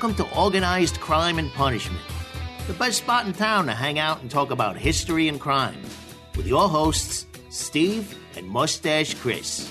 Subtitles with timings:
[0.00, 2.00] Welcome to Organized Crime and Punishment,
[2.66, 5.76] the best spot in town to hang out and talk about history and crime,
[6.38, 9.70] with your hosts, Steve and Mustache Chris.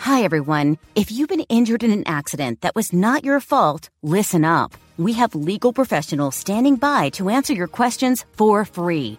[0.00, 0.76] Hi, everyone.
[0.94, 4.74] If you've been injured in an accident that was not your fault, listen up.
[4.98, 9.18] We have legal professionals standing by to answer your questions for free.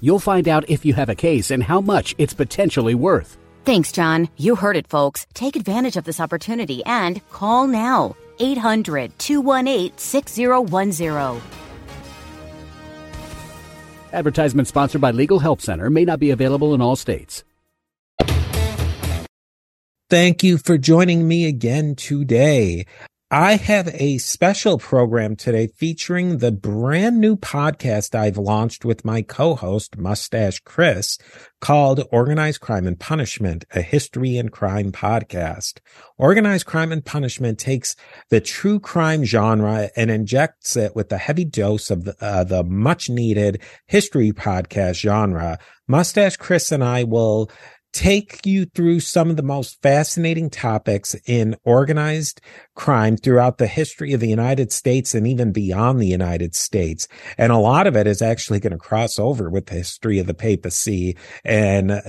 [0.00, 3.36] You'll find out if you have a case and how much it's potentially worth.
[3.64, 4.28] Thanks, John.
[4.36, 5.26] You heard it, folks.
[5.34, 8.16] Take advantage of this opportunity and call now.
[8.38, 11.42] 800 218 6010.
[14.12, 17.44] Advertisement sponsored by Legal Help Center may not be available in all states.
[20.10, 22.86] Thank you for joining me again today.
[23.30, 29.20] I have a special program today featuring the brand new podcast I've launched with my
[29.20, 31.18] co-host Mustache Chris
[31.60, 35.80] called Organized Crime and Punishment, a history and crime podcast.
[36.16, 37.96] Organized Crime and Punishment takes
[38.30, 42.64] the true crime genre and injects it with a heavy dose of the, uh, the
[42.64, 45.58] much needed history podcast genre.
[45.86, 47.50] Mustache Chris and I will
[47.92, 52.40] take you through some of the most fascinating topics in organized
[52.74, 57.08] crime throughout the history of the United States and even beyond the United States.
[57.36, 60.26] And a lot of it is actually going to cross over with the history of
[60.26, 62.00] the papacy and uh,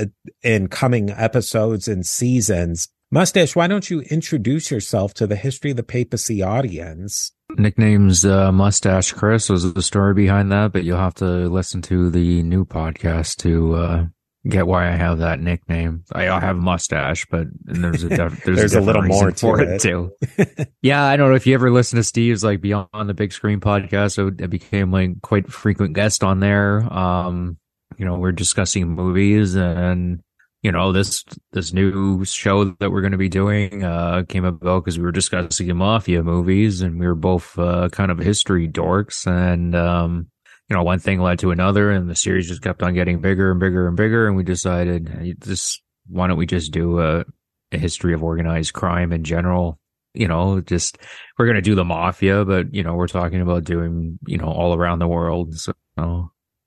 [0.43, 2.87] in coming episodes and seasons.
[3.11, 7.31] Mustache, why don't you introduce yourself to the history of the papacy audience?
[7.57, 12.11] Nickname's uh, Mustache Chris was the story behind that, but you'll have to listen to
[12.11, 14.05] the new podcast to uh,
[14.47, 16.03] get why I have that nickname.
[16.13, 19.53] I have a mustache, but there's a def- there's, there's a, a, little more to
[19.55, 20.11] it, it too.
[20.81, 23.59] yeah, I don't know if you ever listen to Steve's like Beyond the Big Screen
[23.59, 24.13] podcast.
[24.13, 26.81] So I became like quite frequent guest on there.
[26.91, 27.57] Um,
[27.97, 30.21] you know, we're discussing movies and
[30.61, 31.23] you know this
[31.53, 35.11] this new show that we're going to be doing uh came about because we were
[35.11, 40.27] discussing mafia movies and we were both uh, kind of history dorks and um
[40.69, 43.49] you know, one thing led to another and the series just kept on getting bigger
[43.51, 44.27] and bigger and bigger.
[44.27, 47.25] And we decided this, why don't we just do a,
[47.71, 49.79] a history of organized crime in general?
[50.13, 50.97] You know, just
[51.37, 54.47] we're going to do the mafia, but you know, we're talking about doing, you know,
[54.47, 55.55] all around the world.
[55.55, 55.73] So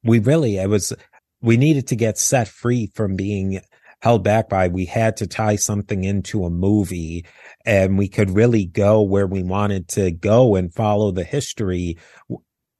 [0.02, 0.92] we really, it was,
[1.40, 3.60] we needed to get set free from being
[4.00, 7.24] held back by we had to tie something into a movie
[7.64, 11.96] and we could really go where we wanted to go and follow the history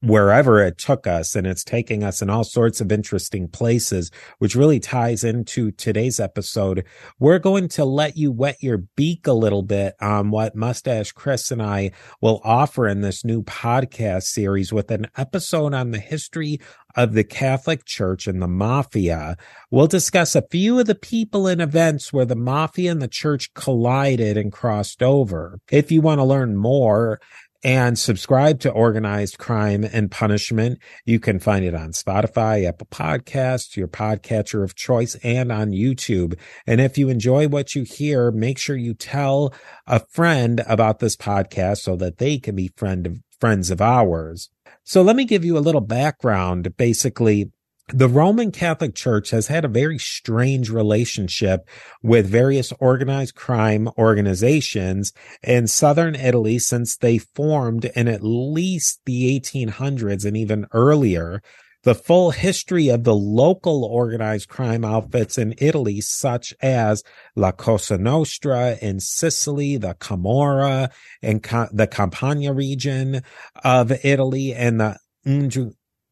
[0.03, 4.57] wherever it took us and it's taking us in all sorts of interesting places, which
[4.57, 6.85] really ties into today's episode.
[7.21, 11.51] We're going to let you wet your beak a little bit on what Mustache Chris
[11.53, 16.59] and I will offer in this new podcast series with an episode on the history
[16.97, 19.37] of the Catholic Church and the Mafia.
[19.71, 23.55] We'll discuss a few of the people and events where the Mafia and the Church
[23.55, 25.61] collided and crossed over.
[25.71, 27.21] If you want to learn more
[27.65, 30.79] and subscribe to Organized Crime and Punishment.
[31.05, 36.39] You can find it on Spotify, Apple Podcasts, your podcatcher of choice, and on YouTube.
[36.67, 39.55] And if you enjoy what you hear, make sure you tell
[39.87, 44.51] a friend about this podcast so that they can be friend of, friends of ours.
[44.85, 46.77] So let me give you a little background.
[46.77, 47.53] Basically,
[47.89, 51.69] the Roman Catholic Church has had a very strange relationship
[52.03, 55.13] with various organized crime organizations
[55.43, 61.43] in southern Italy since they formed in at least the 1800s and even earlier.
[61.85, 67.03] The full history of the local organized crime outfits in Italy, such as
[67.35, 71.41] La Cosa Nostra in Sicily, the Camorra in
[71.73, 73.23] the Campania region
[73.65, 74.97] of Italy, and the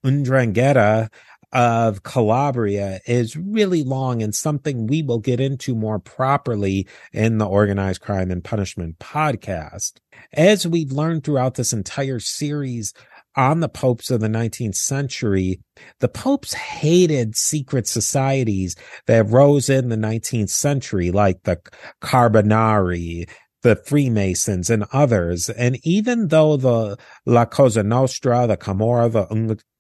[0.05, 1.09] Ndrangheta
[1.53, 7.47] of Calabria is really long and something we will get into more properly in the
[7.47, 9.95] Organized Crime and Punishment podcast.
[10.33, 12.93] As we've learned throughout this entire series,
[13.37, 15.61] on the popes of the 19th century,
[16.01, 18.75] the popes hated secret societies
[19.07, 21.59] that rose in the 19th century, like the
[22.03, 23.29] Carbonari
[23.63, 25.49] the Freemasons and others.
[25.51, 29.27] And even though the La Cosa Nostra, the Camorra, the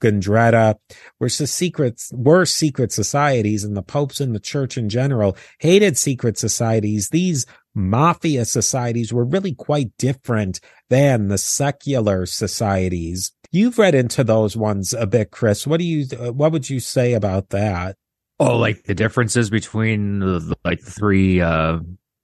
[0.02, 0.76] Ndrangheta
[1.18, 6.38] were secrets, were secret societies and the popes and the church in general hated secret
[6.38, 13.32] societies, these mafia societies were really quite different than the secular societies.
[13.52, 15.66] You've read into those ones a bit, Chris.
[15.66, 17.96] What do you, what would you say about that?
[18.38, 21.80] Oh, like the differences between the, like three, uh,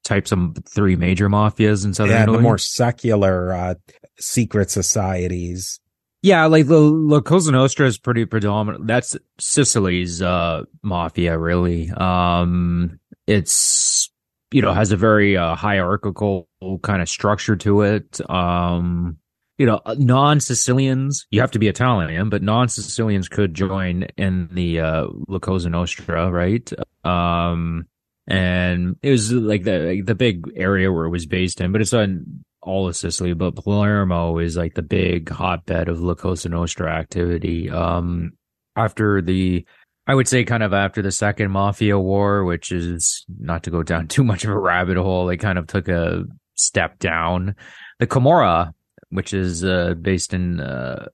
[0.06, 2.38] types of three major mafias in southern yeah, Italy.
[2.38, 3.74] the more secular uh,
[4.18, 5.80] secret societies.
[6.22, 8.86] Yeah, like the La Cosa Nostra is pretty predominant.
[8.86, 11.90] That's Sicily's uh, mafia, really.
[11.90, 14.10] Um, it's
[14.50, 16.48] you know has a very uh, hierarchical
[16.82, 18.20] kind of structure to it.
[18.30, 19.18] Um,
[19.58, 24.48] you know, non Sicilians, you have to be Italian, but non Sicilians could join in
[24.52, 26.70] the uh, La Cosa Nostra, right?
[27.04, 27.86] Um,
[28.26, 31.92] and it was like the the big area where it was based in, but it's
[31.92, 33.32] on all of Sicily.
[33.32, 37.70] But Palermo is like the big hotbed of La Cosa Nostra activity.
[37.70, 38.32] Um,
[38.74, 39.64] after the,
[40.06, 43.82] I would say, kind of after the second Mafia War, which is not to go
[43.82, 46.24] down too much of a rabbit hole, they kind of took a
[46.56, 47.54] step down.
[48.00, 48.74] The Camorra
[49.16, 51.06] which is uh, based in uh,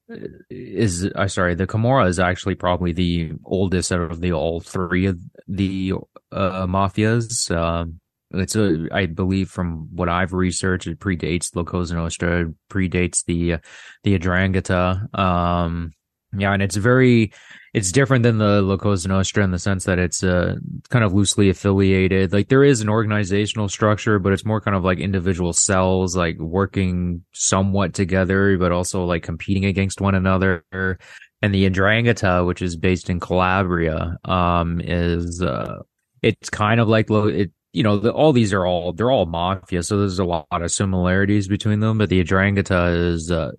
[0.50, 5.06] is uh, sorry the Camorra is actually probably the oldest out of the all three
[5.06, 5.93] of the
[6.32, 7.49] uh, mafias.
[7.56, 8.00] Um,
[8.32, 13.58] it's a, I believe from what I've researched, it predates La Cosa Nostra, predates the
[14.02, 15.16] the Ndrangheta.
[15.16, 15.93] Um,
[16.37, 17.32] yeah, and it's very
[17.74, 20.56] it's different than the La Cosa Nostra in the sense that it's uh,
[20.90, 22.32] kind of loosely affiliated.
[22.32, 26.38] Like there is an organizational structure, but it's more kind of like individual cells, like
[26.38, 30.64] working somewhat together, but also like competing against one another.
[30.70, 35.78] And the Ndrangheta, which is based in Calabria, um, is uh,
[36.20, 37.52] it's kind of like it.
[37.72, 40.70] You know, the, all these are all they're all mafia, so there's a lot of
[40.70, 41.96] similarities between them.
[41.96, 43.52] But the Ndrangheta is uh,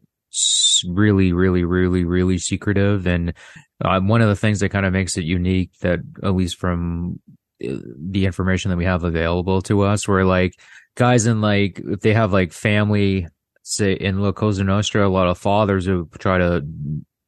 [0.88, 3.08] really, really, really, really secretive.
[3.08, 3.34] And
[3.84, 7.20] uh, one of the things that kind of makes it unique that, at least from
[7.64, 10.54] uh, the information that we have available to us, where like
[10.96, 13.28] guys in like, if they have like family,
[13.64, 16.66] say in La Cosa Nostra, a lot of fathers who try to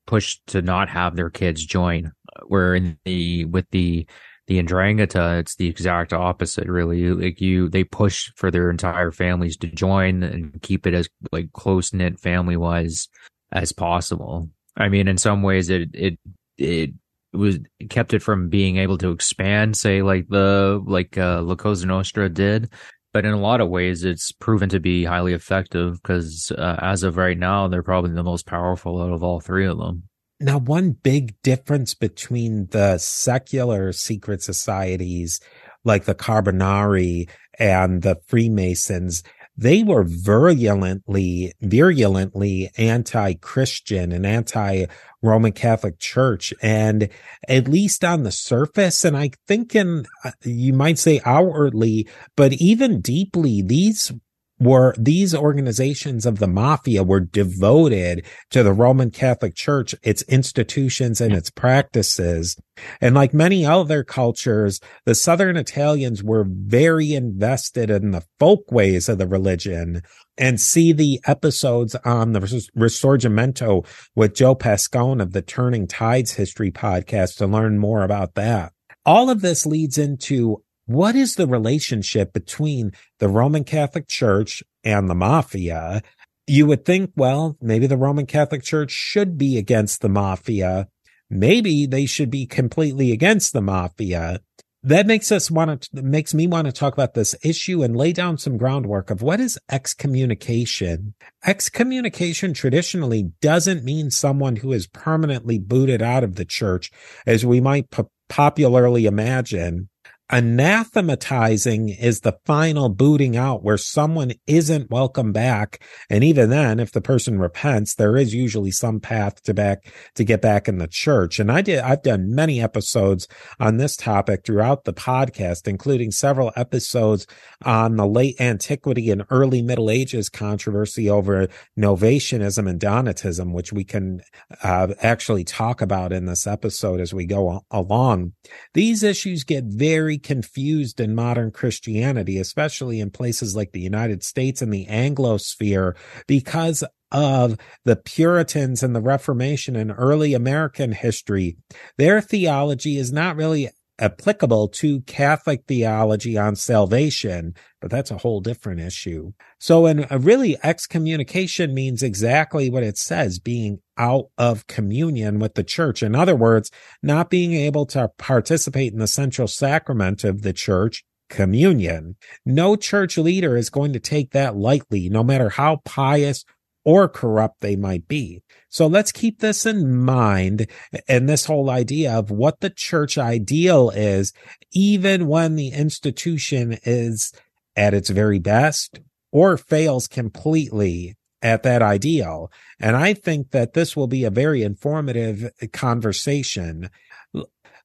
[0.07, 2.11] push to not have their kids join,
[2.47, 4.07] where in the, with the,
[4.47, 7.09] the Ndrangheta, it's the exact opposite, really.
[7.09, 11.51] Like you, they push for their entire families to join and keep it as like
[11.53, 13.07] close knit family wise
[13.51, 14.49] as possible.
[14.77, 16.19] I mean, in some ways, it it
[16.57, 16.91] it
[17.33, 21.55] was it kept it from being able to expand, say like the like uh, La
[21.55, 22.71] Cosa Nostra did.
[23.13, 27.03] But in a lot of ways, it's proven to be highly effective because uh, as
[27.03, 30.03] of right now, they're probably the most powerful out of all three of them.
[30.41, 35.39] Now, one big difference between the secular secret societies
[35.85, 39.23] like the Carbonari and the Freemasons,
[39.57, 46.53] they were virulently, virulently anti-Christian and anti-Roman Catholic Church.
[46.61, 47.09] And
[47.47, 52.53] at least on the surface, and I think in, uh, you might say outwardly, but
[52.53, 54.11] even deeply, these
[54.59, 61.19] were these organizations of the mafia were devoted to the Roman Catholic Church, its institutions
[61.19, 62.55] and its practices.
[63.01, 69.09] And like many other cultures, the Southern Italians were very invested in the folk ways
[69.09, 70.01] of the religion
[70.37, 72.41] and see the episodes on the
[72.77, 78.73] Risorgimento with Joe Pascone of the Turning Tides History podcast to learn more about that.
[79.05, 85.09] All of this leads into what is the relationship between the Roman Catholic Church and
[85.09, 86.01] the mafia?
[86.47, 90.87] You would think, well, maybe the Roman Catholic Church should be against the mafia.
[91.29, 94.41] Maybe they should be completely against the mafia.
[94.83, 98.13] That makes us want to, makes me want to talk about this issue and lay
[98.13, 101.15] down some groundwork of what is excommunication.
[101.43, 106.91] Excommunication traditionally doesn't mean someone who is permanently booted out of the church,
[107.25, 109.89] as we might p- popularly imagine.
[110.31, 115.83] Anathematizing is the final booting out where someone isn't welcome back.
[116.09, 120.23] And even then, if the person repents, there is usually some path to back to
[120.23, 121.37] get back in the church.
[121.37, 123.27] And I did, I've done many episodes
[123.59, 127.27] on this topic throughout the podcast, including several episodes
[127.63, 133.83] on the late antiquity and early Middle Ages controversy over Novatianism and Donatism, which we
[133.83, 134.21] can
[134.63, 138.33] uh, actually talk about in this episode as we go along.
[138.73, 144.61] These issues get very confused in modern Christianity, especially in places like the United States
[144.61, 145.95] and the Anglosphere,
[146.27, 151.57] because of the Puritans and the Reformation and early American history.
[151.97, 153.69] Their theology is not really
[153.99, 159.31] applicable to Catholic theology on salvation, but that's a whole different issue.
[159.59, 165.55] So, in a really, excommunication means exactly what it says being out of communion with
[165.55, 166.03] the church.
[166.03, 166.71] In other words,
[167.01, 171.03] not being able to participate in the central sacrament of the church.
[171.27, 172.17] Communion.
[172.45, 176.45] No church leader is going to take that lightly, no matter how pious
[176.85, 178.41] or corrupt they might be.
[178.69, 180.67] So let's keep this in mind
[181.07, 184.31] and this whole idea of what the church ideal is,
[184.71, 187.33] even when the institution is
[187.75, 188.99] at its very best
[189.31, 192.51] or fails completely at that ideal.
[192.79, 196.89] And I think that this will be a very informative conversation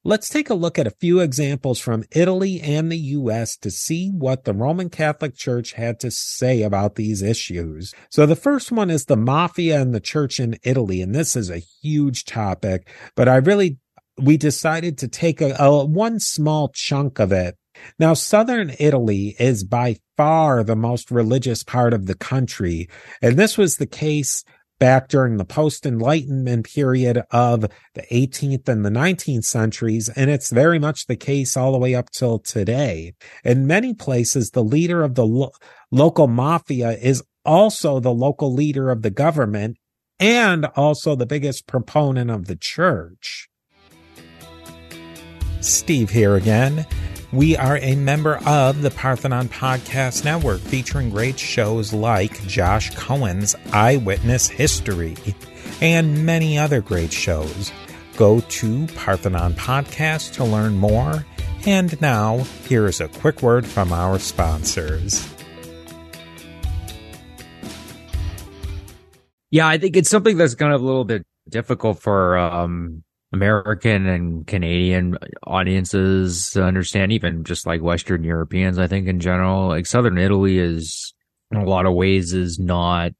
[0.03, 4.09] Let's take a look at a few examples from Italy and the US to see
[4.09, 7.93] what the Roman Catholic Church had to say about these issues.
[8.09, 11.03] So the first one is the mafia and the church in Italy.
[11.03, 13.77] And this is a huge topic, but I really,
[14.17, 17.55] we decided to take a, a one small chunk of it
[17.99, 22.89] now, southern Italy is by far the most religious part of the country,
[23.21, 24.43] and this was the case
[24.81, 27.61] back during the post enlightenment period of
[27.93, 30.09] the 18th and the 19th centuries.
[30.09, 33.13] And it's very much the case all the way up till today.
[33.43, 35.51] In many places, the leader of the lo-
[35.91, 39.77] local mafia is also the local leader of the government
[40.19, 43.50] and also the biggest proponent of the church.
[45.61, 46.85] Steve here again.
[47.31, 53.55] We are a member of the Parthenon Podcast Network featuring great shows like Josh Cohen's
[53.71, 55.15] Eyewitness History
[55.81, 57.71] and many other great shows.
[58.17, 61.25] Go to Parthenon Podcast to learn more.
[61.65, 65.27] And now, here is a quick word from our sponsors.
[69.51, 74.07] Yeah, I think it's something that's kind of a little bit difficult for um, American
[74.07, 79.85] and Canadian audiences to understand, even just like Western Europeans, I think in general, like
[79.85, 81.13] Southern Italy is
[81.49, 83.13] in a lot of ways is not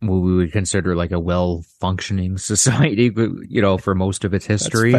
[0.00, 3.12] what we would consider like a well functioning society,
[3.48, 4.92] you know, for most of its history.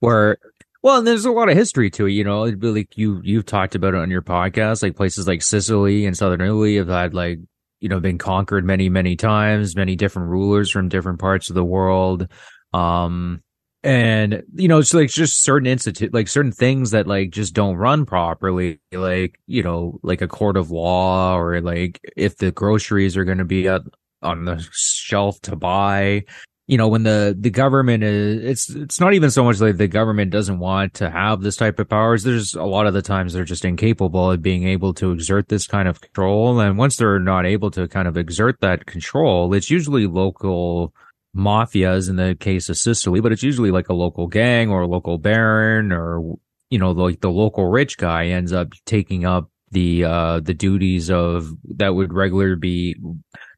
[0.00, 0.38] Where,
[0.82, 3.94] well, there's a lot of history to it, you know, like you, you've talked about
[3.94, 7.38] it on your podcast, like places like Sicily and Southern Italy have had like,
[7.80, 11.64] you know, been conquered many, many times, many different rulers from different parts of the
[11.64, 12.28] world.
[12.72, 13.42] Um,
[13.86, 17.76] and you know it's like just certain institute like certain things that like just don't
[17.76, 23.16] run properly like you know like a court of law or like if the groceries
[23.16, 23.82] are going to be at,
[24.22, 26.24] on the shelf to buy.
[26.66, 29.86] You know when the the government is it's it's not even so much like the
[29.86, 32.24] government doesn't want to have this type of powers.
[32.24, 35.68] There's a lot of the times they're just incapable of being able to exert this
[35.68, 36.58] kind of control.
[36.58, 40.92] And once they're not able to kind of exert that control it's usually local
[41.36, 44.86] mafias in the case of Sicily, but it's usually like a local gang or a
[44.86, 46.36] local baron or,
[46.70, 51.10] you know, like the local rich guy ends up taking up the, uh, the duties
[51.10, 52.96] of that would regularly be,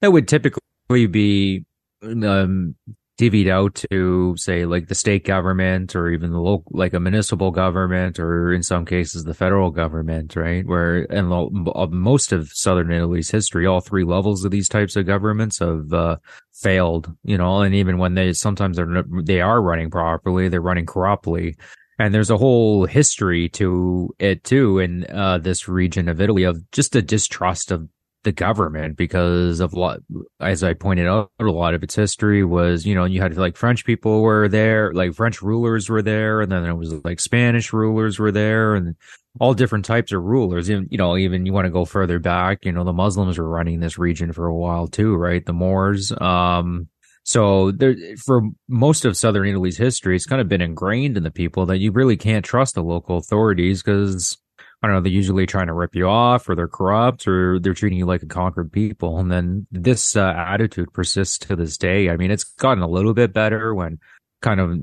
[0.01, 1.65] that would typically be,
[2.03, 2.75] um,
[3.19, 7.51] divvied out to say like the state government or even the local like a municipal
[7.51, 10.65] government or in some cases the federal government right?
[10.65, 11.51] Where and lo-
[11.91, 16.17] most of southern italy's history all three levels of these types of governments have uh,
[16.53, 17.63] failed you know?
[17.63, 21.57] And even when they sometimes they're they are running properly they're running corruptly.
[22.01, 26.71] And there's a whole history to it too in uh, this region of italy of
[26.71, 27.89] just a distrust of
[28.29, 30.01] the government because of what,
[30.39, 33.57] as I pointed out, a lot of its history was, you know, you had like
[33.57, 37.73] French people were there, like French rulers were there, and then it was like Spanish
[37.73, 38.97] rulers were there, and
[39.41, 40.71] all different types of rulers.
[40.71, 43.49] Even, you know, even you want to go further back, you know, the Muslims were
[43.49, 45.47] running this region for a while too, right?
[45.47, 46.13] The Moors.
[46.21, 46.89] Um,
[47.25, 51.31] so there, for most of southern Italy's history, it's kind of been ingrained in the
[51.31, 54.37] people that you really can't trust the local authorities because
[54.83, 57.75] I don't know, they're usually trying to rip you off or they're corrupt or they're
[57.75, 59.19] treating you like a conquered people.
[59.19, 62.11] And then this uh, attitude persists to this day.
[62.11, 63.99] I mean, it's gotten a little bit better when
[64.41, 64.79] kind of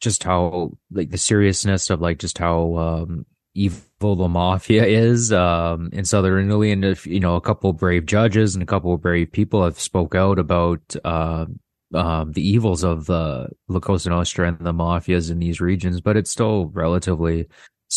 [0.00, 3.24] just how like the seriousness of like just how um,
[3.54, 6.70] evil the mafia is um, in southern Italy.
[6.70, 10.14] And if, you know, a couple brave judges and a couple brave people have spoke
[10.14, 11.46] out about uh,
[11.94, 16.18] um, the evils of the La Cosa Nostra and the mafias in these regions, but
[16.18, 17.48] it's still relatively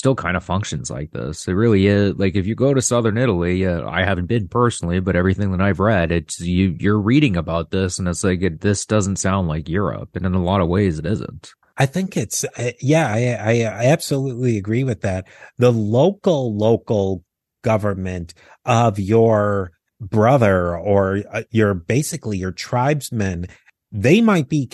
[0.02, 1.48] still kind of functions like this.
[1.48, 2.16] It really is.
[2.16, 5.62] Like if you go to southern Italy, uh, I haven't been personally, but everything that
[5.62, 9.48] I've read, it's you you're reading about this, and it's like it, this doesn't sound
[9.48, 11.52] like Europe, and in a lot of ways, it isn't.
[11.78, 15.28] I think it's uh, yeah, I, I I absolutely agree with that.
[15.60, 17.24] The local local
[17.64, 18.34] government
[18.66, 23.46] of your brother or uh, your basically your tribesmen
[23.92, 24.70] they might be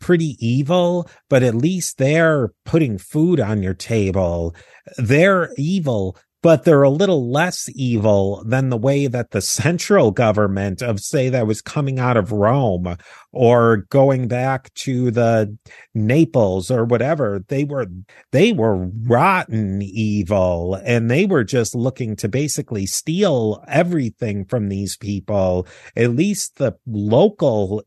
[0.00, 4.54] pretty evil, but at least they're putting food on your table.
[4.98, 10.82] They're evil, but they're a little less evil than the way that the central government
[10.82, 12.96] of say that was coming out of Rome
[13.32, 15.56] or going back to the
[15.94, 17.86] Naples or whatever they were
[18.32, 24.96] they were rotten evil and they were just looking to basically steal everything from these
[24.96, 25.66] people
[25.96, 27.82] at least the local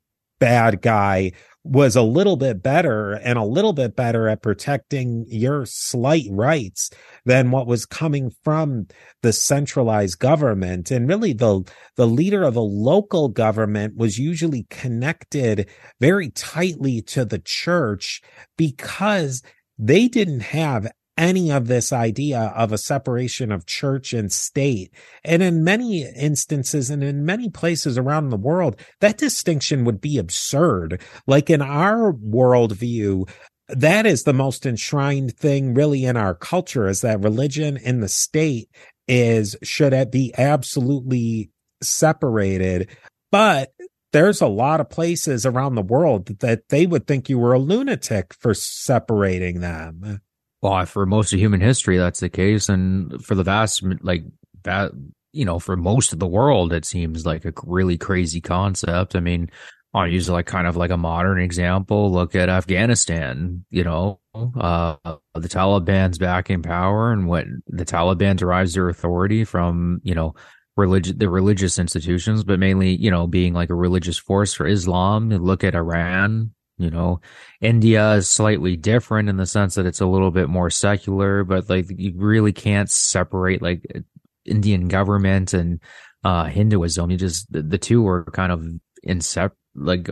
[0.45, 1.31] bad guy
[1.63, 6.91] was a little bit better and a little bit better at protecting your slight rights
[7.25, 8.85] than what was coming from
[9.23, 10.91] the centralized government.
[10.91, 11.63] And really the,
[11.95, 15.67] the leader of a local government was usually connected
[15.99, 18.21] very tightly to the church
[18.55, 19.41] because
[19.79, 24.93] they didn't have any of this idea of a separation of church and state.
[25.23, 30.17] And in many instances and in many places around the world, that distinction would be
[30.17, 31.01] absurd.
[31.25, 33.29] Like in our worldview,
[33.69, 38.09] that is the most enshrined thing really in our culture is that religion and the
[38.09, 38.69] state
[39.07, 41.49] is should it be absolutely
[41.81, 42.89] separated.
[43.31, 43.73] But
[44.11, 47.59] there's a lot of places around the world that they would think you were a
[47.59, 50.21] lunatic for separating them.
[50.65, 54.23] Well, for most of human history, that's the case, and for the vast, like
[54.63, 54.93] that,
[55.31, 59.15] you know, for most of the world, it seems like a really crazy concept.
[59.15, 59.51] I mean,
[59.93, 62.11] I'll use like kind of like a modern example.
[62.11, 63.63] Look at Afghanistan.
[63.69, 64.95] You know, uh,
[65.35, 70.33] the Taliban's back in power, and what the Taliban derives their authority from, you know,
[70.75, 75.29] religious the religious institutions, but mainly, you know, being like a religious force for Islam.
[75.29, 77.19] Look at Iran you know
[77.61, 81.69] india is slightly different in the sense that it's a little bit more secular but
[81.69, 83.85] like you really can't separate like
[84.45, 85.79] indian government and
[86.23, 88.65] uh hinduism you just the, the two are kind of
[89.03, 90.07] in sep like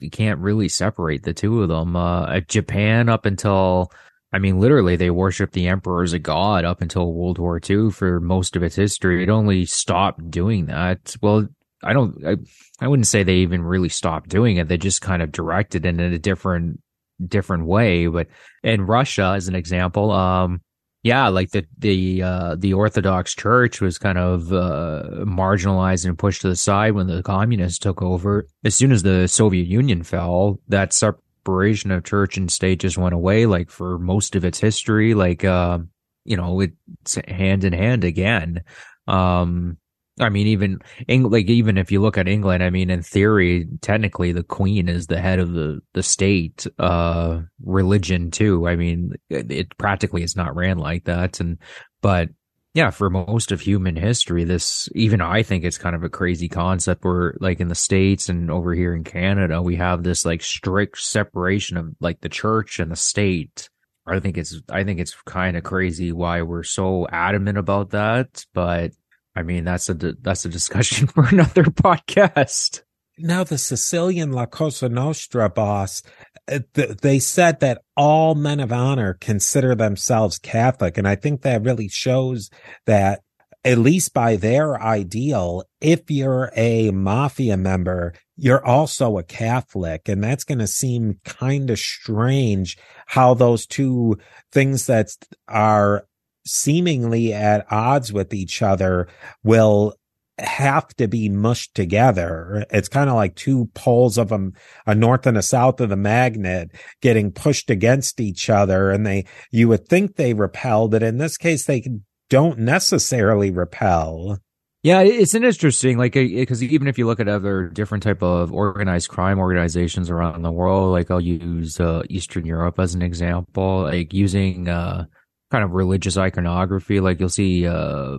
[0.00, 3.90] you can't really separate the two of them uh japan up until
[4.32, 7.90] I mean, literally, they worship the emperor as a god up until World War II
[7.90, 9.22] for most of its history.
[9.22, 11.16] It only stopped doing that.
[11.22, 11.48] Well,
[11.82, 12.36] I don't, I,
[12.80, 14.68] I wouldn't say they even really stopped doing it.
[14.68, 16.80] They just kind of directed it in a different,
[17.24, 18.06] different way.
[18.06, 18.28] But
[18.62, 20.60] in Russia, as an example, um,
[21.06, 26.40] yeah, like the the uh, the Orthodox Church was kind of uh, marginalized and pushed
[26.40, 28.48] to the side when the communists took over.
[28.64, 33.14] As soon as the Soviet Union fell, that separation of church and state just went
[33.14, 33.46] away.
[33.46, 35.78] Like for most of its history, like uh,
[36.24, 38.64] you know, it's hand in hand again.
[39.06, 39.78] Um,
[40.18, 44.32] I mean, even like even if you look at England, I mean, in theory, technically,
[44.32, 48.66] the Queen is the head of the the state uh, religion too.
[48.66, 51.58] I mean, it, it practically is not ran like that, and
[52.00, 52.30] but
[52.72, 56.48] yeah, for most of human history, this even I think it's kind of a crazy
[56.48, 57.04] concept.
[57.04, 60.98] Where like in the states and over here in Canada, we have this like strict
[60.98, 63.68] separation of like the church and the state.
[64.06, 68.46] I think it's I think it's kind of crazy why we're so adamant about that,
[68.54, 68.92] but
[69.36, 72.82] I mean, that's a that's a discussion for another podcast.
[73.18, 76.02] Now, the Sicilian La Cosa Nostra boss,
[76.50, 80.98] uh, they said that all men of honor consider themselves Catholic.
[80.98, 82.50] And I think that really shows
[82.84, 83.22] that,
[83.64, 90.10] at least by their ideal, if you're a mafia member, you're also a Catholic.
[90.10, 94.18] And that's going to seem kind of strange how those two
[94.52, 95.08] things that
[95.48, 96.06] are
[96.46, 99.08] seemingly at odds with each other
[99.44, 99.94] will
[100.38, 102.66] have to be mushed together.
[102.70, 104.50] It's kind of like two poles of a,
[104.86, 108.90] a north and a south of the magnet getting pushed against each other.
[108.90, 111.86] And they, you would think they repel, but in this case, they
[112.28, 114.38] don't necessarily repel.
[114.82, 118.52] Yeah, it's an interesting, like, because even if you look at other different type of
[118.52, 123.82] organized crime organizations around the world, like I'll use uh, Eastern Europe as an example,
[123.82, 125.06] like using uh,
[125.50, 127.00] kind of religious iconography.
[127.00, 128.18] Like you'll see uh,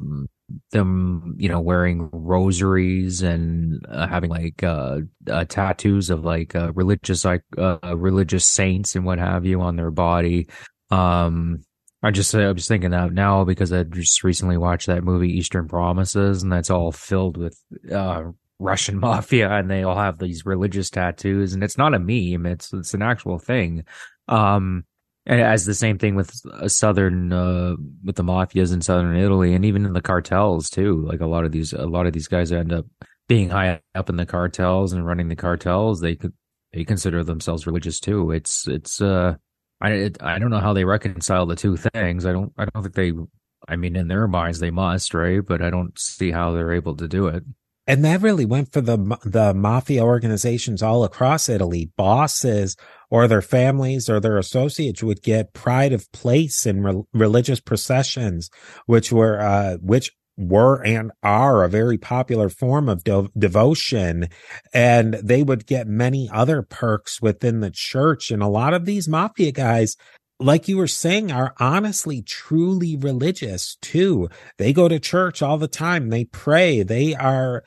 [0.71, 6.71] them, you know, wearing rosaries and uh, having like uh, uh tattoos of like uh,
[6.73, 10.47] religious like uh, religious saints and what have you on their body.
[10.89, 11.63] Um,
[12.03, 15.67] I just I'm just thinking that now because I just recently watched that movie Eastern
[15.67, 17.59] Promises, and that's all filled with
[18.59, 22.71] Russian mafia, and they all have these religious tattoos, and it's not a meme; it's
[22.71, 23.83] it's an actual thing.
[24.27, 24.85] Um,
[25.27, 26.31] as the same thing with
[26.71, 31.03] southern uh, with the mafias in southern Italy and even in the cartels too.
[31.05, 32.85] Like a lot of these a lot of these guys end up
[33.27, 35.99] being high up in the cartels and running the cartels.
[35.99, 36.17] They
[36.73, 38.31] they consider themselves religious too.
[38.31, 39.35] It's it's uh
[39.81, 42.25] I it, I don't know how they reconcile the two things.
[42.25, 43.11] I don't I don't think they
[43.67, 45.41] I mean in their minds they must, right?
[45.45, 47.43] But I don't see how they're able to do it.
[47.87, 51.89] And that really went for the the mafia organizations all across Italy.
[51.95, 52.75] Bosses
[53.09, 58.49] or their families or their associates would get pride of place in re- religious processions,
[58.85, 64.27] which were uh, which were and are a very popular form of de- devotion.
[64.73, 68.29] And they would get many other perks within the church.
[68.29, 69.95] And a lot of these mafia guys
[70.39, 74.29] like you were saying, are honestly truly religious too.
[74.57, 76.09] They go to church all the time.
[76.09, 76.83] They pray.
[76.83, 77.63] They are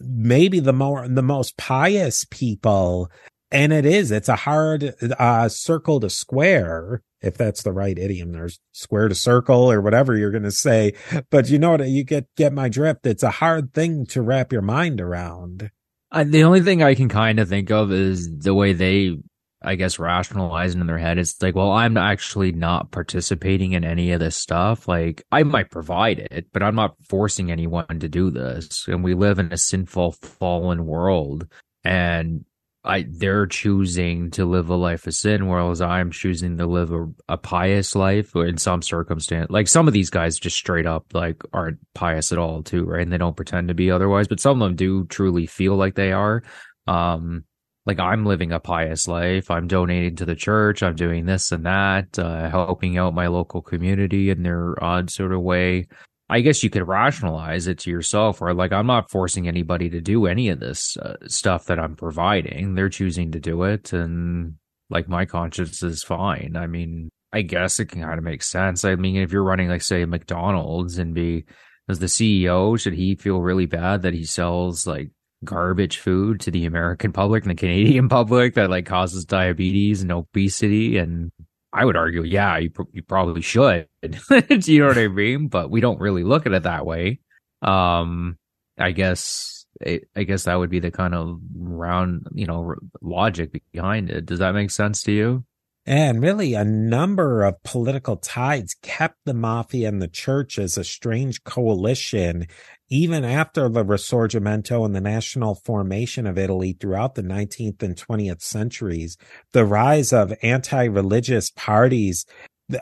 [0.00, 3.10] maybe the more, the most pious people.
[3.50, 7.02] And it is, it's a hard, uh, circle to square.
[7.20, 10.94] If that's the right idiom, there's square to circle or whatever you're going to say.
[11.30, 11.86] But you know what?
[11.86, 13.04] You get, get my drift.
[13.04, 15.70] It's a hard thing to wrap your mind around.
[16.12, 19.16] Uh, the only thing I can kind of think of is the way they
[19.62, 21.18] I guess rationalizing in their head.
[21.18, 24.88] It's like, well, I'm actually not participating in any of this stuff.
[24.88, 28.86] Like I might provide it, but I'm not forcing anyone to do this.
[28.88, 31.46] And we live in a sinful, fallen world.
[31.84, 32.44] And
[32.82, 37.08] I they're choosing to live a life of sin, whereas I'm choosing to live a,
[37.28, 39.50] a pious life in some circumstance.
[39.50, 43.02] Like some of these guys just straight up like aren't pious at all too, right?
[43.02, 45.94] And they don't pretend to be otherwise, but some of them do truly feel like
[45.94, 46.42] they are.
[46.86, 47.44] Um
[47.86, 49.50] like I'm living a pious life.
[49.50, 50.82] I'm donating to the church.
[50.82, 55.32] I'm doing this and that, uh, helping out my local community in their odd sort
[55.32, 55.86] of way.
[56.28, 60.00] I guess you could rationalize it to yourself, or like I'm not forcing anybody to
[60.00, 62.74] do any of this uh, stuff that I'm providing.
[62.74, 64.54] They're choosing to do it, and
[64.90, 66.54] like my conscience is fine.
[66.56, 68.84] I mean, I guess it can kind of make sense.
[68.84, 71.46] I mean, if you're running like say McDonald's and be
[71.88, 75.10] as the CEO, should he feel really bad that he sells like
[75.44, 80.12] garbage food to the American public and the Canadian public that like causes diabetes and
[80.12, 80.98] obesity.
[80.98, 81.32] And
[81.72, 83.88] I would argue, yeah, you, pr- you probably should.
[84.02, 85.48] Do you know what I mean?
[85.48, 87.20] But we don't really look at it that way.
[87.62, 88.36] Um,
[88.78, 93.62] I guess, it, I guess that would be the kind of round, you know, logic
[93.72, 94.26] behind it.
[94.26, 95.44] Does that make sense to you?
[95.86, 100.84] And really, a number of political tides kept the mafia and the church as a
[100.84, 102.46] strange coalition,
[102.90, 108.42] even after the Risorgimento and the national formation of Italy throughout the 19th and 20th
[108.42, 109.16] centuries.
[109.52, 112.26] The rise of anti religious parties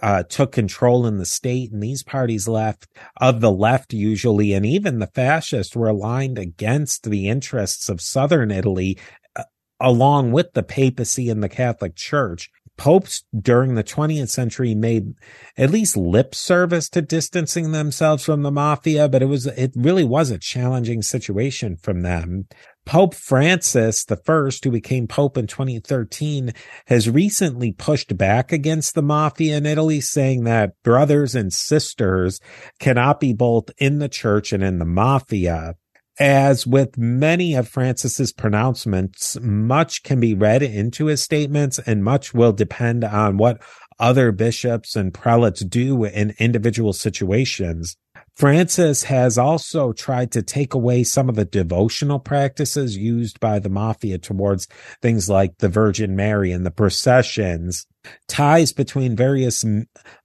[0.02, 2.87] uh, took control in the state, and these parties left
[3.20, 8.50] of the left usually, and even the fascists were aligned against the interests of southern
[8.50, 8.98] Italy,
[9.80, 15.12] along with the papacy and the Catholic Church popes during the 20th century made
[15.58, 20.04] at least lip service to distancing themselves from the mafia, but it was, it really
[20.04, 22.46] was a challenging situation from them.
[22.86, 26.54] Pope Francis the first, who became Pope in 2013,
[26.86, 32.40] has recently pushed back against the mafia in Italy, saying that brothers and sisters
[32.78, 35.74] cannot be both in the church and in the mafia.
[36.20, 42.35] As with many of Francis's pronouncements, much can be read into his statements and much
[42.35, 43.62] will depend on what
[44.00, 47.96] other bishops and prelates do in individual situations.
[48.38, 53.68] Francis has also tried to take away some of the devotional practices used by the
[53.68, 54.68] mafia towards
[55.03, 57.85] things like the Virgin Mary and the processions.
[58.29, 59.64] Ties between various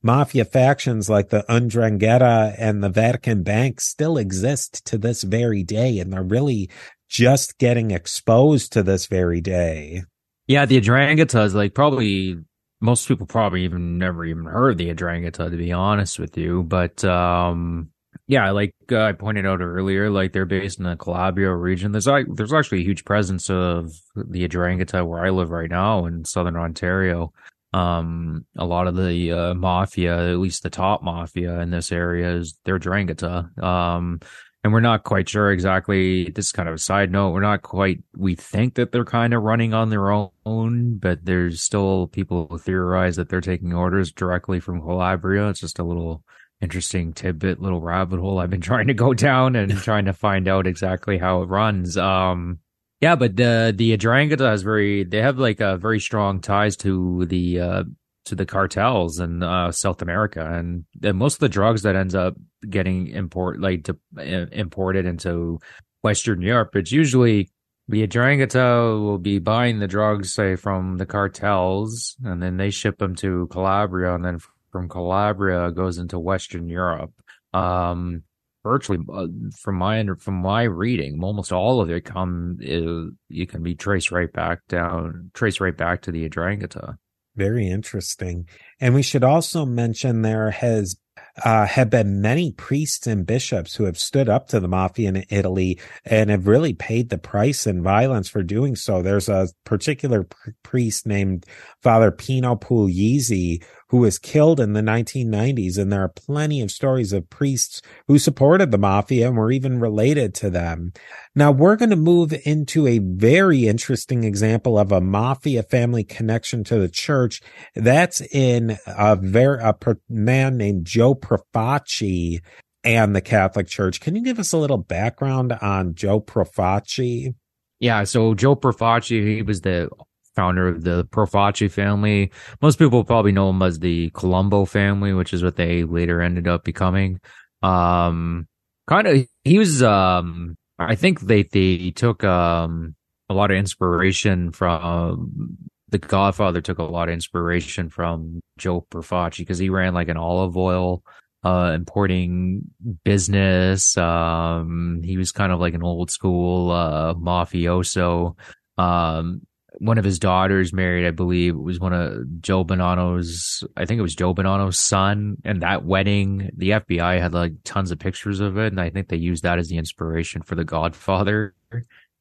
[0.03, 5.97] mafia factions like the 'Ndrangheta and the Vatican Bank still exist to this very day,
[5.97, 6.69] and they're really
[7.09, 10.03] just getting exposed to this very day.
[10.45, 12.37] Yeah, the 'Ndrangheta is like probably
[12.79, 16.61] most people probably even never even heard the the 'Ndrangheta to be honest with you,
[16.61, 17.89] but um
[18.33, 21.91] yeah, like uh, I pointed out earlier, like they're based in the Calabria region.
[21.91, 26.25] There's there's actually a huge presence of the 'Ndrangheta where I live right now in
[26.25, 27.31] southern Ontario.
[27.73, 32.35] Um, a lot of the uh, mafia, at least the top mafia in this area,
[32.35, 33.63] is their 'Ndrangheta.
[33.63, 34.19] Um,
[34.63, 36.31] and we're not quite sure exactly.
[36.31, 37.33] This is kind of a side note.
[37.33, 37.99] We're not quite.
[38.17, 42.57] We think that they're kind of running on their own, but there's still people who
[42.57, 45.49] theorize that they're taking orders directly from Calabria.
[45.49, 46.23] It's just a little
[46.63, 50.47] interesting tidbit, little rabbit hole I've been trying to go down and trying to find
[50.47, 51.97] out exactly how it runs.
[51.97, 52.59] Um,
[53.01, 57.25] yeah, but the the 'Ndrangheta has very they have like a very strong ties to
[57.25, 57.83] the uh
[58.25, 62.15] to the cartels in uh, South America, and, and most of the drugs that ends
[62.15, 62.35] up
[62.69, 65.59] getting import like to, uh, imported into
[66.03, 67.49] Western Europe, it's usually
[67.89, 72.97] the 'Ndrangheta will be buying the drugs, say, from the cartels, and then they ship
[72.99, 74.39] them to Calabria, and then
[74.73, 77.13] from Calabria goes into Western Europe.
[77.53, 78.23] Um,
[78.63, 79.27] virtually, uh,
[79.61, 84.11] from my from my reading, almost all of it come uh, you can be traced
[84.11, 86.97] right back down, traced right back to the 'Ndrangheta.
[87.35, 88.47] Very interesting.
[88.81, 90.97] And we should also mention there has
[91.43, 95.25] uh, have been many priests and bishops who have stood up to the mafia in
[95.29, 99.01] Italy and have really paid the price in violence for doing so.
[99.01, 101.45] There's a particular pr- priest named
[101.81, 105.77] Father Pino Puglisi who was killed in the 1990s.
[105.77, 109.79] And there are plenty of stories of priests who supported the mafia and were even
[109.79, 110.93] related to them.
[111.35, 116.63] Now we're going to move into a very interesting example of a mafia family connection
[116.63, 117.39] to the church.
[117.75, 119.75] That's in a very, a
[120.09, 122.39] man named Joe Profaci
[122.83, 124.01] and the Catholic Church.
[124.01, 127.33] Can you give us a little background on Joe Profaci?
[127.79, 129.89] Yeah, so Joe Profaci, he was the
[130.35, 132.31] founder of the Profaci family.
[132.61, 136.47] Most people probably know him as the Colombo family, which is what they later ended
[136.47, 137.19] up becoming.
[137.61, 138.47] Um,
[138.87, 142.95] kind of, he was, um, I think they, they took, um,
[143.29, 145.57] a lot of inspiration from
[145.93, 150.17] the Godfather took a lot of inspiration from Joe Profaci because he ran like an
[150.17, 151.03] olive oil,
[151.43, 152.63] uh, importing
[153.03, 153.95] business.
[153.95, 158.35] Um, he was kind of like an old school, uh, mafioso.
[158.75, 159.41] Um,
[159.77, 164.03] one of his daughters married, I believe, was one of Joe Bonanno's, I think it
[164.03, 165.37] was Joe Bonanno's son.
[165.45, 168.73] And that wedding, the FBI had like tons of pictures of it.
[168.73, 171.53] And I think they used that as the inspiration for The Godfather,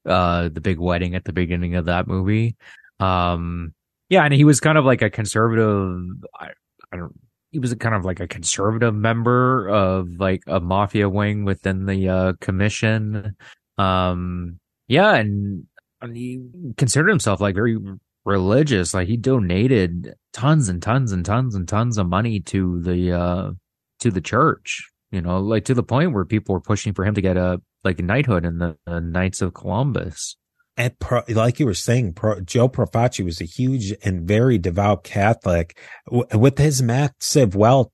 [0.05, 2.55] uh, the big wedding at the beginning of that movie.
[3.03, 3.75] Um,
[4.09, 4.25] yeah.
[4.25, 6.01] And he was kind of like a conservative,
[6.39, 6.49] I,
[6.93, 7.19] I don't,
[7.51, 12.09] he was kind of like a conservative member of like a mafia wing within the,
[12.09, 13.37] uh, commission.
[13.79, 15.15] Um, yeah.
[15.15, 15.67] And,
[16.01, 16.43] and he
[16.77, 17.79] considered himself like very
[18.25, 18.95] religious.
[18.95, 23.51] Like he donated tons and tons and tons and tons of money to the uh
[24.01, 24.89] to the church.
[25.11, 27.61] You know, like to the point where people were pushing for him to get a
[27.85, 30.37] like knighthood in the, the Knights of Columbus
[30.77, 35.05] at Pro, like you were saying, Pro, Joe Profaci was a huge and very devout
[35.05, 37.91] Catholic w- with his massive wealth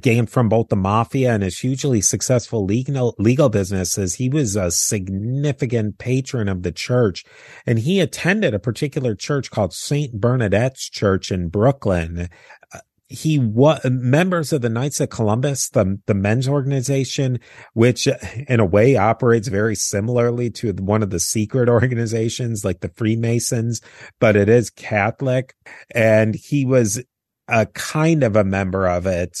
[0.00, 4.14] gained from both the mafia and his hugely successful legal, legal businesses.
[4.14, 7.24] He was a significant patron of the church
[7.66, 10.14] and he attended a particular church called St.
[10.14, 12.30] Bernadette's Church in Brooklyn
[12.72, 12.78] uh,
[13.12, 17.38] he was members of the Knights of Columbus, the the men's organization,
[17.74, 18.08] which
[18.48, 23.80] in a way operates very similarly to one of the secret organizations like the Freemasons,
[24.18, 25.54] but it is Catholic.
[25.94, 27.02] And he was
[27.48, 29.38] a kind of a member of it.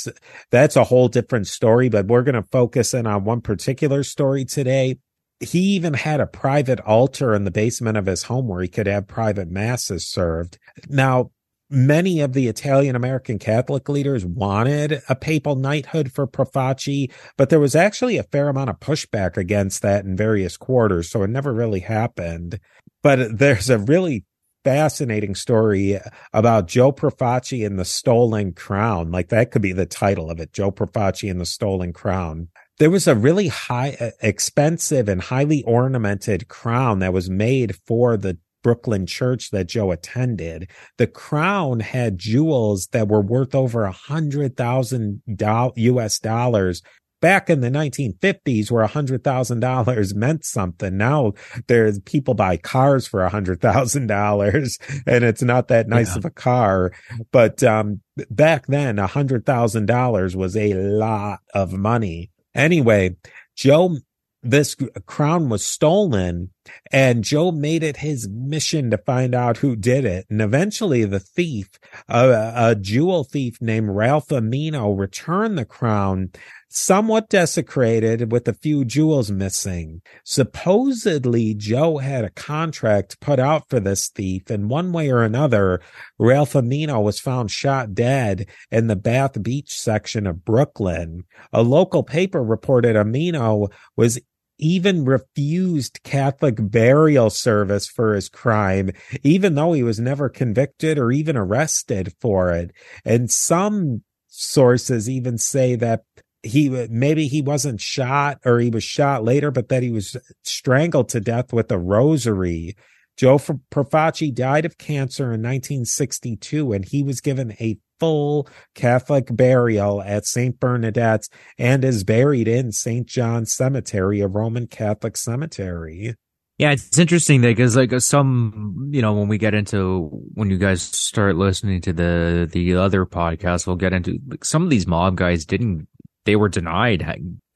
[0.50, 4.44] That's a whole different story, but we're going to focus in on one particular story
[4.44, 4.98] today.
[5.40, 8.86] He even had a private altar in the basement of his home where he could
[8.86, 10.58] have private masses served.
[10.88, 11.30] Now,
[11.72, 17.58] many of the Italian American Catholic leaders wanted a papal knighthood for Profaci, but there
[17.58, 21.52] was actually a fair amount of pushback against that in various quarters, so it never
[21.52, 22.60] really happened.
[23.02, 24.26] But there's a really
[24.64, 25.98] fascinating story
[26.32, 29.10] about Joe Profaci and the stolen crown.
[29.10, 32.48] Like that could be the title of it, Joe Profaci and the stolen crown.
[32.78, 38.38] There was a really high, expensive and highly ornamented crown that was made for the
[38.62, 44.56] Brooklyn church that Joe attended, the crown had jewels that were worth over a hundred
[44.56, 46.82] thousand US dollars
[47.22, 50.98] back in the 1950s where a hundred thousand dollars meant something.
[50.98, 51.32] Now
[51.68, 56.18] there's people buy cars for a hundred thousand dollars and it's not that nice yeah.
[56.18, 56.92] of a car.
[57.30, 62.30] But, um, back then a hundred thousand dollars was a lot of money.
[62.54, 63.16] Anyway,
[63.56, 63.96] Joe
[64.42, 66.50] this crown was stolen
[66.90, 70.26] and Joe made it his mission to find out who did it.
[70.30, 71.68] And eventually the thief,
[72.08, 76.30] a, a jewel thief named Ralph Amino returned the crown
[76.74, 80.00] somewhat desecrated with a few jewels missing.
[80.24, 85.80] Supposedly Joe had a contract put out for this thief and one way or another,
[86.18, 91.24] Ralph Amino was found shot dead in the Bath Beach section of Brooklyn.
[91.52, 94.18] A local paper reported Amino was
[94.58, 98.90] even refused Catholic burial service for his crime,
[99.22, 102.72] even though he was never convicted or even arrested for it.
[103.04, 106.02] And some sources even say that
[106.42, 111.08] he maybe he wasn't shot or he was shot later, but that he was strangled
[111.10, 112.76] to death with a rosary.
[113.16, 120.02] Joe Profaci died of cancer in 1962 and he was given a full Catholic burial
[120.02, 120.58] at St.
[120.58, 123.06] Bernadette's and is buried in St.
[123.06, 126.16] John's Cemetery, a Roman Catholic cemetery.
[126.58, 130.82] Yeah, it's interesting because like some, you know, when we get into when you guys
[130.82, 135.14] start listening to the the other podcast, we'll get into like, some of these mob
[135.14, 135.86] guys didn't.
[136.24, 137.06] They were denied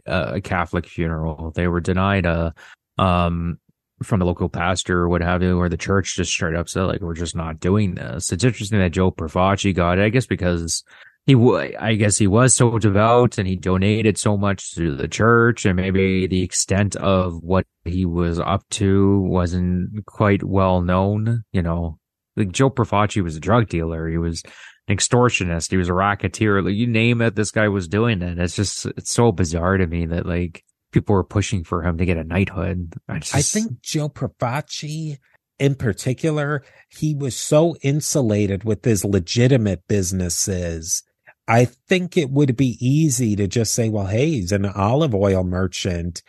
[0.06, 1.50] a Catholic funeral.
[1.56, 2.54] They were denied a
[2.98, 3.58] um
[4.02, 6.82] from the local pastor or what have you, or the church just straight up said,
[6.82, 8.30] like, we're just not doing this.
[8.30, 10.84] It's interesting that Joe Profaci got it, I guess, because
[11.26, 15.08] he w- I guess he was so devout and he donated so much to the
[15.08, 21.42] church and maybe the extent of what he was up to wasn't quite well known.
[21.52, 21.98] You know,
[22.36, 24.08] like Joe Profaci was a drug dealer.
[24.08, 24.42] He was
[24.86, 25.70] an extortionist.
[25.70, 26.62] He was a racketeer.
[26.62, 28.38] Like you name it, this guy was doing it.
[28.38, 30.62] It's just, it's so bizarre to me that like
[30.96, 32.94] people were pushing for him to get a knighthood.
[33.08, 33.34] I, just...
[33.34, 35.18] I think Joe Profaci
[35.58, 41.02] in particular, he was so insulated with his legitimate businesses
[41.48, 45.44] I think it would be easy to just say, well, hey, he's an olive oil
[45.44, 46.22] merchant.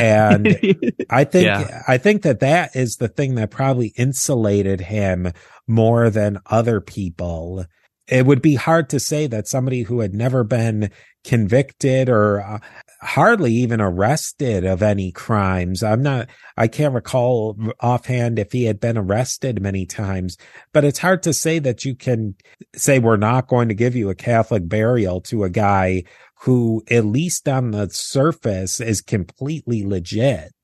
[0.00, 0.48] And
[1.10, 1.82] I think, yeah.
[1.86, 5.32] I think that that is the thing that probably insulated him
[5.68, 7.66] more than other people.
[8.08, 10.90] It would be hard to say that somebody who had never been
[11.24, 12.58] convicted or uh,
[13.04, 15.82] hardly even arrested of any crimes.
[15.82, 20.36] I'm not, I can't recall offhand if he had been arrested many times,
[20.72, 22.34] but it's hard to say that you can
[22.74, 26.04] say we're not going to give you a Catholic burial to a guy
[26.40, 30.54] who, at least on the surface, is completely legit.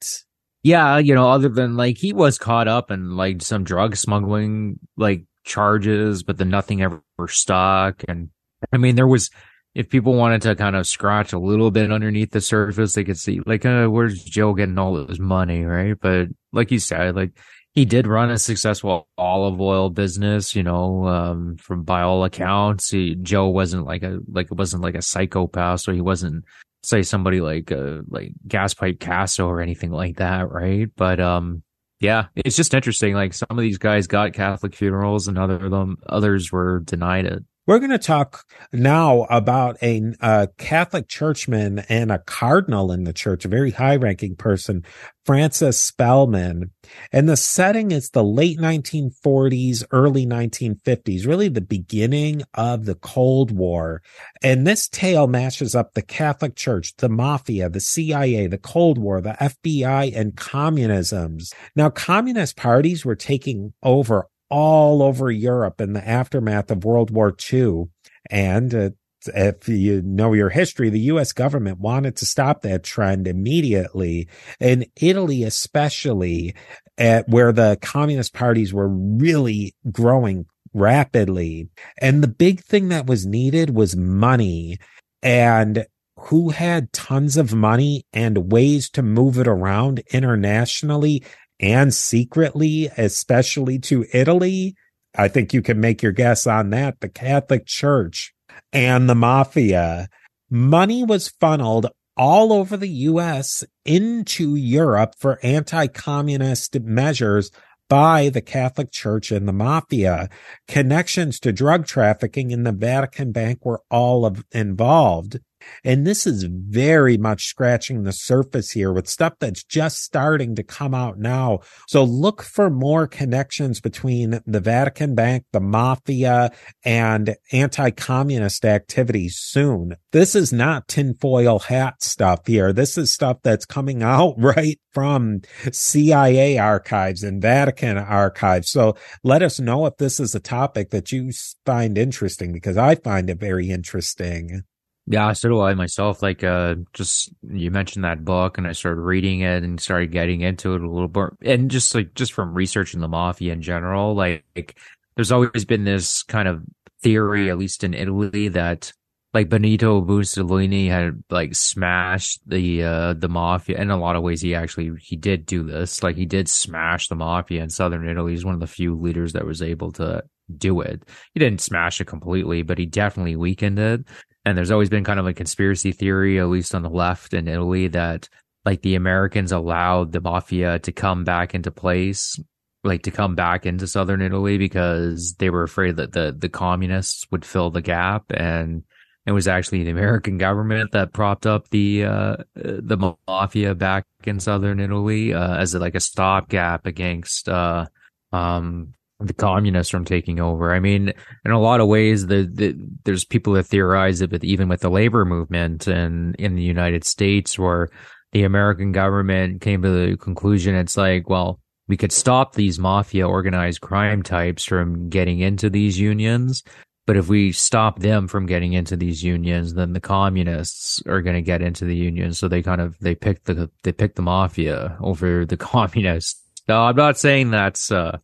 [0.63, 4.79] Yeah, you know, other than like he was caught up in like some drug smuggling
[4.97, 8.03] like charges, but then nothing ever stuck.
[8.09, 8.31] And
[8.73, 9.31] I mean, there was
[9.75, 13.19] if people wanted to kind of scratch a little bit underneath the surface, they could
[13.19, 15.95] see like, uh, where's Joe getting all his money, right?
[16.01, 17.39] But like you said, like
[17.73, 22.91] he did run a successful olive oil business, you know, um, from by all accounts,
[22.91, 25.83] he, Joe wasn't like a, like it wasn't like a psychopath.
[25.83, 26.45] So he wasn't
[26.83, 30.51] say somebody like, uh, like gas pipe Casso or anything like that.
[30.51, 30.89] Right.
[30.97, 31.63] But, um,
[32.01, 33.15] yeah, it's just interesting.
[33.15, 37.45] Like some of these guys got Catholic funerals and other them, others were denied it.
[37.71, 43.13] We're going to talk now about a, a, Catholic churchman and a cardinal in the
[43.13, 44.85] church, a very high ranking person,
[45.25, 46.73] Francis Spellman.
[47.13, 53.53] And the setting is the late 1940s, early 1950s, really the beginning of the Cold
[53.53, 54.03] War.
[54.43, 59.21] And this tale matches up the Catholic Church, the mafia, the CIA, the Cold War,
[59.21, 61.55] the FBI, and communisms.
[61.77, 67.35] Now, communist parties were taking over all over Europe in the aftermath of World War
[67.53, 67.85] II.
[68.31, 68.91] And uh,
[69.27, 74.29] if you know your history, the US government wanted to stop that trend immediately.
[74.59, 76.55] In Italy, especially,
[76.99, 81.69] at where the communist parties were really growing rapidly.
[81.99, 84.79] And the big thing that was needed was money.
[85.23, 85.87] And
[86.25, 91.25] who had tons of money and ways to move it around internationally
[91.61, 94.75] and secretly, especially to Italy.
[95.15, 97.01] I think you can make your guess on that.
[97.01, 98.33] The Catholic Church
[98.73, 100.09] and the mafia.
[100.51, 107.51] Money was funneled all over the US into Europe for anti-communist measures
[107.89, 110.29] by the Catholic Church and the mafia.
[110.69, 115.41] Connections to drug trafficking in the Vatican Bank were all involved.
[115.85, 120.63] And this is very much scratching the surface here with stuff that's just starting to
[120.63, 121.61] come out now.
[121.89, 126.51] So look for more connections between the Vatican Bank, the mafia,
[126.85, 129.97] and anti-communist activities soon.
[130.13, 132.73] This is not tinfoil hat stuff here.
[132.73, 135.41] This is stuff that's coming out right from
[135.73, 138.71] CIA archives and Vatican archives.
[138.71, 141.31] So let us know if this is a topic that you
[141.65, 144.63] find interesting because I find it very interesting.
[145.07, 146.23] Yeah, so do I myself.
[146.23, 150.41] Like, uh, just you mentioned that book, and I started reading it and started getting
[150.43, 154.15] into it a little bit, and just like just from researching the mafia in general,
[154.15, 154.79] like, like
[155.17, 156.63] there's always been this kind of
[157.03, 158.93] theory, at least in Italy, that
[159.33, 163.81] like Benito Mussolini had like smashed the uh the mafia.
[163.81, 166.03] In a lot of ways, he actually he did do this.
[166.03, 168.33] Like, he did smash the mafia in southern Italy.
[168.33, 170.25] He's one of the few leaders that was able to
[170.57, 171.05] do it.
[171.33, 174.05] He didn't smash it completely, but he definitely weakened it.
[174.45, 177.47] And there's always been kind of a conspiracy theory, at least on the left in
[177.47, 178.29] Italy, that
[178.65, 182.39] like the Americans allowed the mafia to come back into place,
[182.83, 187.27] like to come back into southern Italy because they were afraid that the, the communists
[187.31, 188.25] would fill the gap.
[188.31, 188.83] And
[189.27, 194.41] it was actually the American government that propped up the, uh, the mafia back in
[194.41, 197.87] southern Italy, uh, as like a stopgap against, uh,
[198.33, 200.73] um, the communists from taking over.
[200.73, 201.13] I mean,
[201.45, 204.81] in a lot of ways, the, the, there's people that theorize it, but even with
[204.81, 207.91] the labor movement and in the United States, where
[208.33, 213.29] the American government came to the conclusion, it's like, well, we could stop these mafia
[213.29, 216.63] organized crime types from getting into these unions.
[217.07, 221.35] But if we stop them from getting into these unions, then the communists are going
[221.35, 222.39] to get into the unions.
[222.39, 226.41] So they kind of, they pick the, they pick the mafia over the communists.
[226.69, 228.19] No, I'm not saying that's, uh,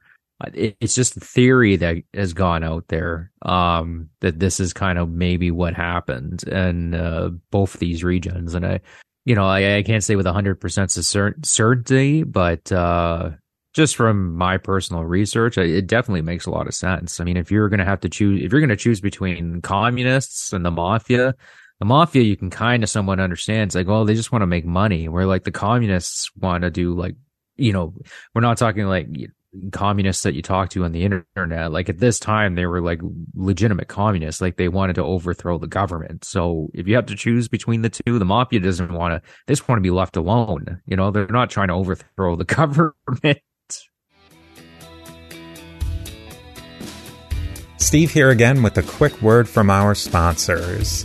[0.52, 5.08] it's just a theory that has gone out there um, that this is kind of
[5.08, 8.54] maybe what happened in uh, both these regions.
[8.54, 8.80] And I,
[9.24, 13.30] you know, I, I can't say with 100% certainty, but uh,
[13.76, 17.20] just from my personal research, it definitely makes a lot of sense.
[17.20, 19.60] I mean, if you're going to have to choose, if you're going to choose between
[19.60, 21.34] communists and the mafia,
[21.78, 23.68] the mafia you can kind of somewhat understand.
[23.68, 25.10] It's like, well, they just want to make money.
[25.10, 27.16] Where like the communists want to do like,
[27.56, 27.92] you know,
[28.34, 29.08] we're not talking like
[29.72, 33.00] communists that you talk to on the internet like at this time they were like
[33.34, 37.48] legitimate communists like they wanted to overthrow the government so if you have to choose
[37.48, 40.78] between the two the mafia doesn't want to they just want to be left alone
[40.84, 43.38] you know they're not trying to overthrow the government
[47.86, 51.04] steve here again with a quick word from our sponsors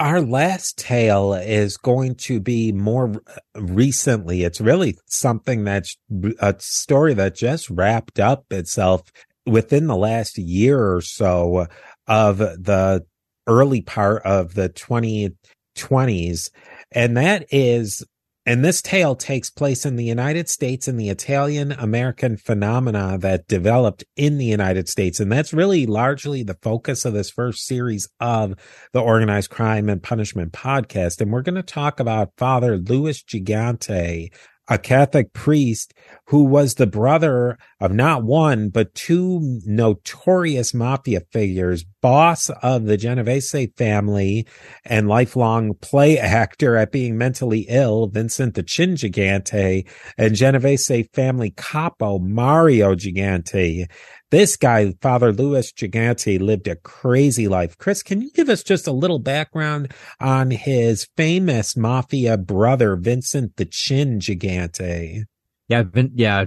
[0.00, 3.12] our last tale is going to be more
[3.54, 4.44] recently.
[4.44, 5.94] It's really something that's
[6.38, 9.02] a story that just wrapped up itself
[9.44, 11.66] within the last year or so
[12.06, 13.04] of the
[13.46, 16.50] early part of the 2020s.
[16.92, 18.02] And that is
[18.46, 23.46] and this tale takes place in the United States and the Italian American phenomena that
[23.46, 25.20] developed in the United States.
[25.20, 28.54] And that's really largely the focus of this first series of
[28.94, 31.20] the Organized Crime and Punishment podcast.
[31.20, 34.30] And we're going to talk about Father Louis Gigante,
[34.68, 35.92] a Catholic priest
[36.28, 42.96] who was the brother of not one, but two notorious mafia figures, boss of the
[42.96, 44.46] Genovese family
[44.84, 49.86] and lifelong play actor at being mentally ill, Vincent the Chin Gigante,
[50.16, 53.86] and Genovese family capo, Mario Gigante.
[54.30, 57.76] This guy, Father Louis Gigante, lived a crazy life.
[57.78, 63.56] Chris, can you give us just a little background on his famous mafia brother, Vincent
[63.56, 65.24] the Chin Gigante?
[65.70, 66.46] Yeah, been, yeah,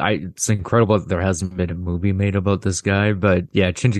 [0.00, 3.70] I, it's incredible that there hasn't been a movie made about this guy, but yeah,
[3.70, 3.92] Chin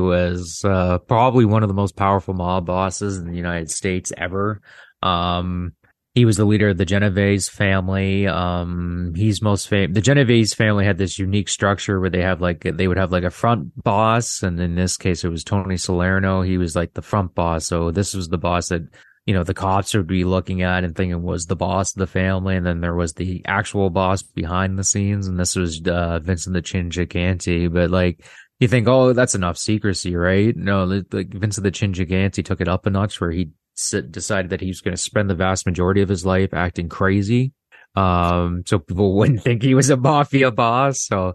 [0.00, 4.62] was uh, probably one of the most powerful mob bosses in the United States ever.
[5.02, 5.72] Um,
[6.14, 8.28] he was the leader of the Genovese family.
[8.28, 9.96] Um, he's most famous.
[9.96, 13.24] The Genovese family had this unique structure where they have like they would have like
[13.24, 16.42] a front boss, and in this case, it was Tony Salerno.
[16.42, 17.66] He was like the front boss.
[17.66, 18.82] So this was the boss that
[19.26, 22.06] you know the cops would be looking at and thinking was the boss of the
[22.06, 26.20] family, and then there was the actual boss behind the scenes, and this was uh,
[26.20, 27.72] Vincent the Chin Gigante.
[27.72, 28.24] But like
[28.60, 30.56] you think, oh, that's enough secrecy, right?
[30.56, 33.50] No, like Vincent the Chin Gigante took it up a notch where he
[33.90, 37.52] decided that he was going to spend the vast majority of his life acting crazy.
[37.96, 41.04] Um, so people wouldn't think he was a mafia boss.
[41.04, 41.34] So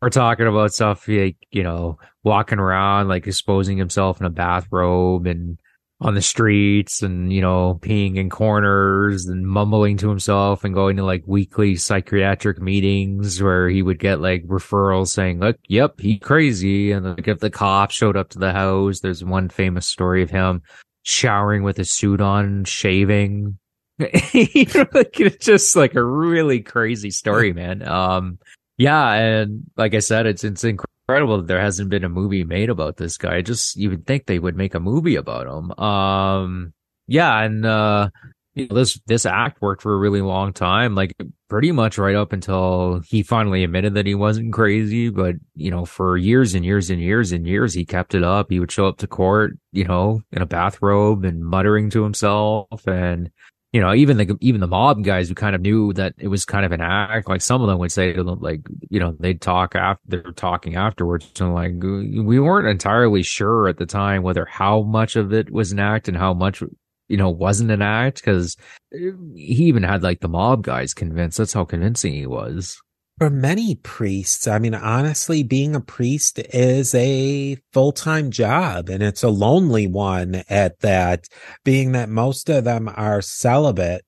[0.00, 5.26] we're talking about stuff like, you know, walking around, like exposing himself in a bathrobe
[5.26, 5.58] and
[6.02, 10.96] on the streets and, you know, peeing in corners and mumbling to himself and going
[10.96, 16.18] to like weekly psychiatric meetings where he would get like referrals saying, look, yep, he
[16.18, 16.90] crazy.
[16.92, 20.30] And like if the cops showed up to the house, there's one famous story of
[20.30, 20.62] him
[21.02, 23.58] showering with a suit on, shaving.
[23.98, 27.86] like it's just like a really crazy story, man.
[27.86, 28.38] Um,
[28.78, 32.70] yeah, and like I said, it's it's incredible that there hasn't been a movie made
[32.70, 33.42] about this guy.
[33.42, 35.70] Just you would think they would make a movie about him.
[35.72, 36.72] Um,
[37.06, 38.10] yeah, and uh,
[38.54, 41.14] you know, this this act worked for a really long time, like
[41.48, 45.08] pretty much right up until he finally admitted that he wasn't crazy.
[45.08, 48.46] But you know, for years and years and years and years, he kept it up.
[48.50, 52.86] He would show up to court, you know, in a bathrobe and muttering to himself,
[52.86, 53.30] and
[53.72, 56.44] you know, even the even the mob guys who kind of knew that it was
[56.44, 57.28] kind of an act.
[57.28, 61.30] Like some of them would say, like you know, they'd talk after they're talking afterwards,
[61.40, 65.72] and like we weren't entirely sure at the time whether how much of it was
[65.72, 66.62] an act and how much
[67.10, 68.56] you know, wasn't an act because
[68.94, 71.38] eh, he even had like the mob guys convinced.
[71.38, 72.80] That's how convincing he was.
[73.20, 79.02] For many priests, I mean, honestly, being a priest is a full time job and
[79.02, 81.28] it's a lonely one at that,
[81.62, 84.06] being that most of them are celibate,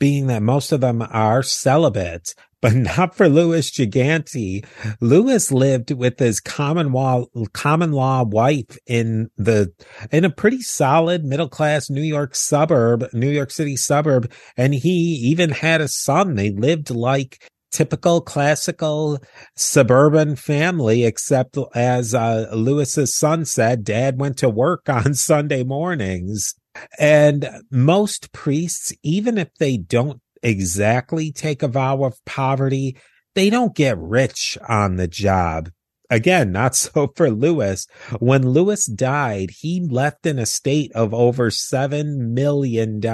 [0.00, 4.66] being that most of them are celibate, but not for Louis Gigante.
[5.00, 9.72] Louis lived with his common law, common law wife in the,
[10.10, 14.28] in a pretty solid middle class New York suburb, New York City suburb.
[14.56, 16.34] And he even had a son.
[16.34, 19.18] They lived like typical classical
[19.56, 26.54] suburban family, except as uh, Louis's son said, dad went to work on Sunday mornings.
[26.98, 32.96] And most priests, even if they don't exactly take a vow of poverty,
[33.34, 35.70] they don't get rich on the job.
[36.10, 37.86] Again, not so for Louis.
[38.18, 43.04] When Louis died, he left an estate of over $7 million.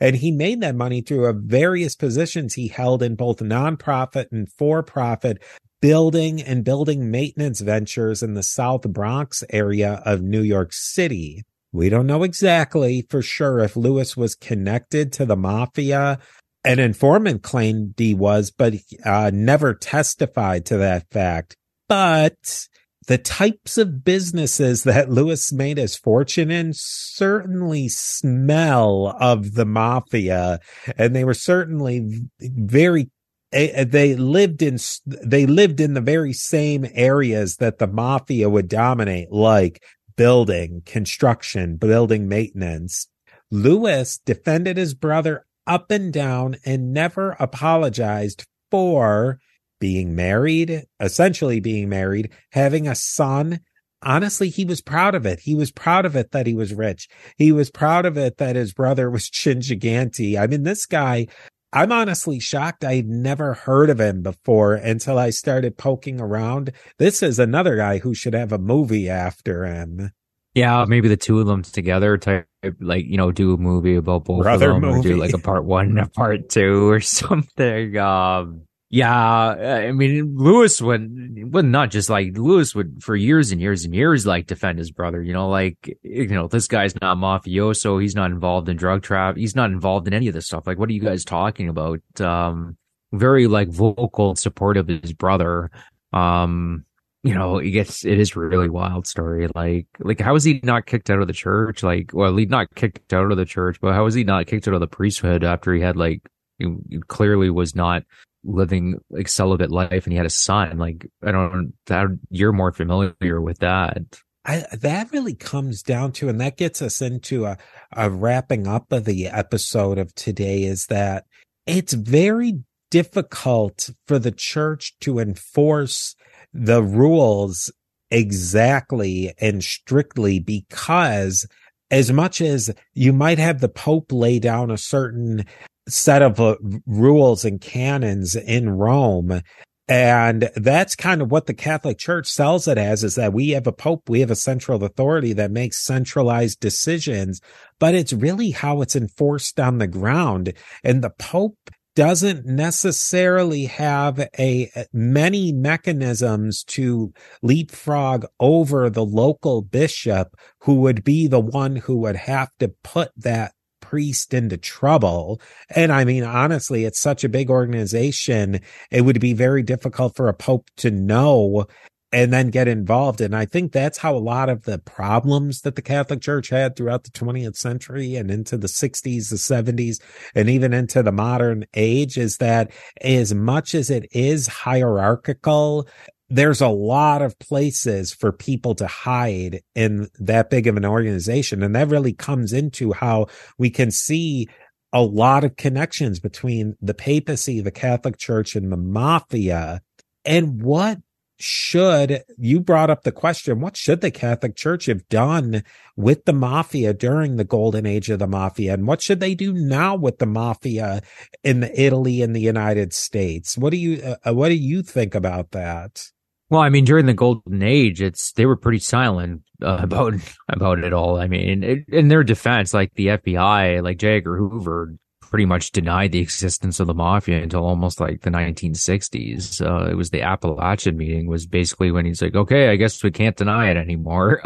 [0.00, 4.82] And he made that money through various positions he held in both nonprofit and for
[4.82, 5.42] profit
[5.80, 11.42] building and building maintenance ventures in the South Bronx area of New York City.
[11.72, 16.20] We don't know exactly for sure if Louis was connected to the mafia.
[16.64, 21.56] An informant claimed he was, but uh, never testified to that fact.
[21.88, 22.68] But
[23.06, 30.60] the types of businesses that Louis made his fortune in certainly smell of the mafia,
[30.96, 33.10] and they were certainly very
[33.50, 39.30] they lived in they lived in the very same areas that the mafia would dominate
[39.30, 39.80] like
[40.16, 43.06] building construction building maintenance
[43.52, 49.38] lewis defended his brother up and down and never apologized for
[49.80, 53.60] being married essentially being married having a son
[54.04, 55.40] honestly, he was proud of it.
[55.40, 57.08] He was proud of it that he was rich.
[57.36, 60.38] He was proud of it that his brother was chin gigante.
[60.38, 61.26] I mean, this guy
[61.72, 62.84] I'm honestly shocked.
[62.84, 66.70] I'd never heard of him before until I started poking around.
[67.00, 70.12] This is another guy who should have a movie after him.
[70.54, 72.46] Yeah, maybe the two of them together, type
[72.80, 75.10] like you know, do a movie about both Brother of them, movie.
[75.10, 77.96] or do like a part one and a part two or something.
[77.96, 83.60] Um, yeah, I mean, Louis would, would not just like Louis would for years and
[83.60, 85.20] years and years like defend his brother.
[85.20, 88.00] You know, like you know, this guy's not mafioso.
[88.00, 89.36] He's not involved in drug trap.
[89.36, 90.68] He's not involved in any of this stuff.
[90.68, 92.00] Like, what are you guys talking about?
[92.20, 92.76] Um,
[93.12, 95.72] very like vocal and supportive of his brother.
[96.12, 96.84] Um,
[97.24, 99.48] you know, it gets it is really wild story.
[99.54, 101.82] Like, like how was he not kicked out of the church?
[101.82, 104.68] Like, well, he not kicked out of the church, but how was he not kicked
[104.68, 106.20] out of the priesthood after he had like
[106.58, 106.68] he
[107.08, 108.04] clearly was not
[108.44, 110.76] living like celibate life and he had a son.
[110.76, 113.96] Like I don't that you're more familiar with that.
[114.44, 117.56] I, that really comes down to, and that gets us into a,
[117.92, 121.24] a wrapping up of the episode of today is that
[121.66, 122.60] it's very
[122.90, 126.14] difficult for the church to enforce
[126.54, 127.70] the rules
[128.10, 131.46] exactly and strictly because
[131.90, 135.44] as much as you might have the Pope lay down a certain
[135.88, 139.42] set of uh, rules and canons in Rome.
[139.86, 143.66] And that's kind of what the Catholic Church sells it as is that we have
[143.66, 147.42] a pope, we have a central authority that makes centralized decisions,
[147.78, 150.54] but it's really how it's enforced on the ground.
[150.82, 160.36] And the pope doesn't necessarily have a many mechanisms to leapfrog over the local bishop
[160.60, 165.40] who would be the one who would have to put that priest into trouble.
[165.70, 168.60] And I mean, honestly, it's such a big organization.
[168.90, 171.66] It would be very difficult for a pope to know
[172.14, 173.20] and then get involved.
[173.20, 176.76] And I think that's how a lot of the problems that the Catholic Church had
[176.76, 180.00] throughout the 20th century and into the 60s, the 70s,
[180.32, 185.88] and even into the modern age is that as much as it is hierarchical,
[186.28, 191.64] there's a lot of places for people to hide in that big of an organization.
[191.64, 193.26] And that really comes into how
[193.58, 194.46] we can see
[194.92, 199.80] a lot of connections between the papacy, the Catholic Church, and the mafia.
[200.24, 200.98] And what
[201.38, 205.62] should you brought up the question what should the catholic church have done
[205.96, 209.52] with the mafia during the golden age of the mafia and what should they do
[209.52, 211.02] now with the mafia
[211.42, 215.50] in italy and the united states what do you uh, what do you think about
[215.50, 216.10] that
[216.50, 220.14] well, I mean, during the golden age, it's they were pretty silent uh, about
[220.48, 221.18] about it all.
[221.18, 224.18] I mean, it, in their defense, like the FBI, like J.
[224.18, 224.94] Edgar Hoover,
[225.34, 229.60] pretty much denied the existence of the mafia until almost like the 1960s.
[229.60, 233.10] Uh, it was the Apalachin meeting was basically when he's like, okay, I guess we
[233.10, 234.40] can't deny it anymore.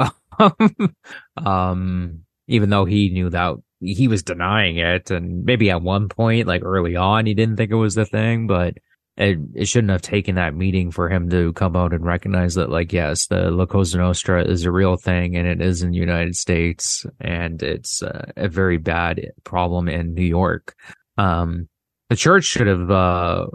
[1.45, 6.47] um, even though he knew that he was denying it, and maybe at one point,
[6.47, 8.73] like early on, he didn't think it was the thing, but
[9.19, 12.71] it, it shouldn't have taken that meeting for him to come out and recognize that,
[12.71, 15.97] like, yes, the La Cosa Nostra is a real thing and it is in the
[15.97, 20.77] United States and it's uh, a very bad problem in New York.
[21.17, 21.69] Um,
[22.11, 23.47] the church should have, uh,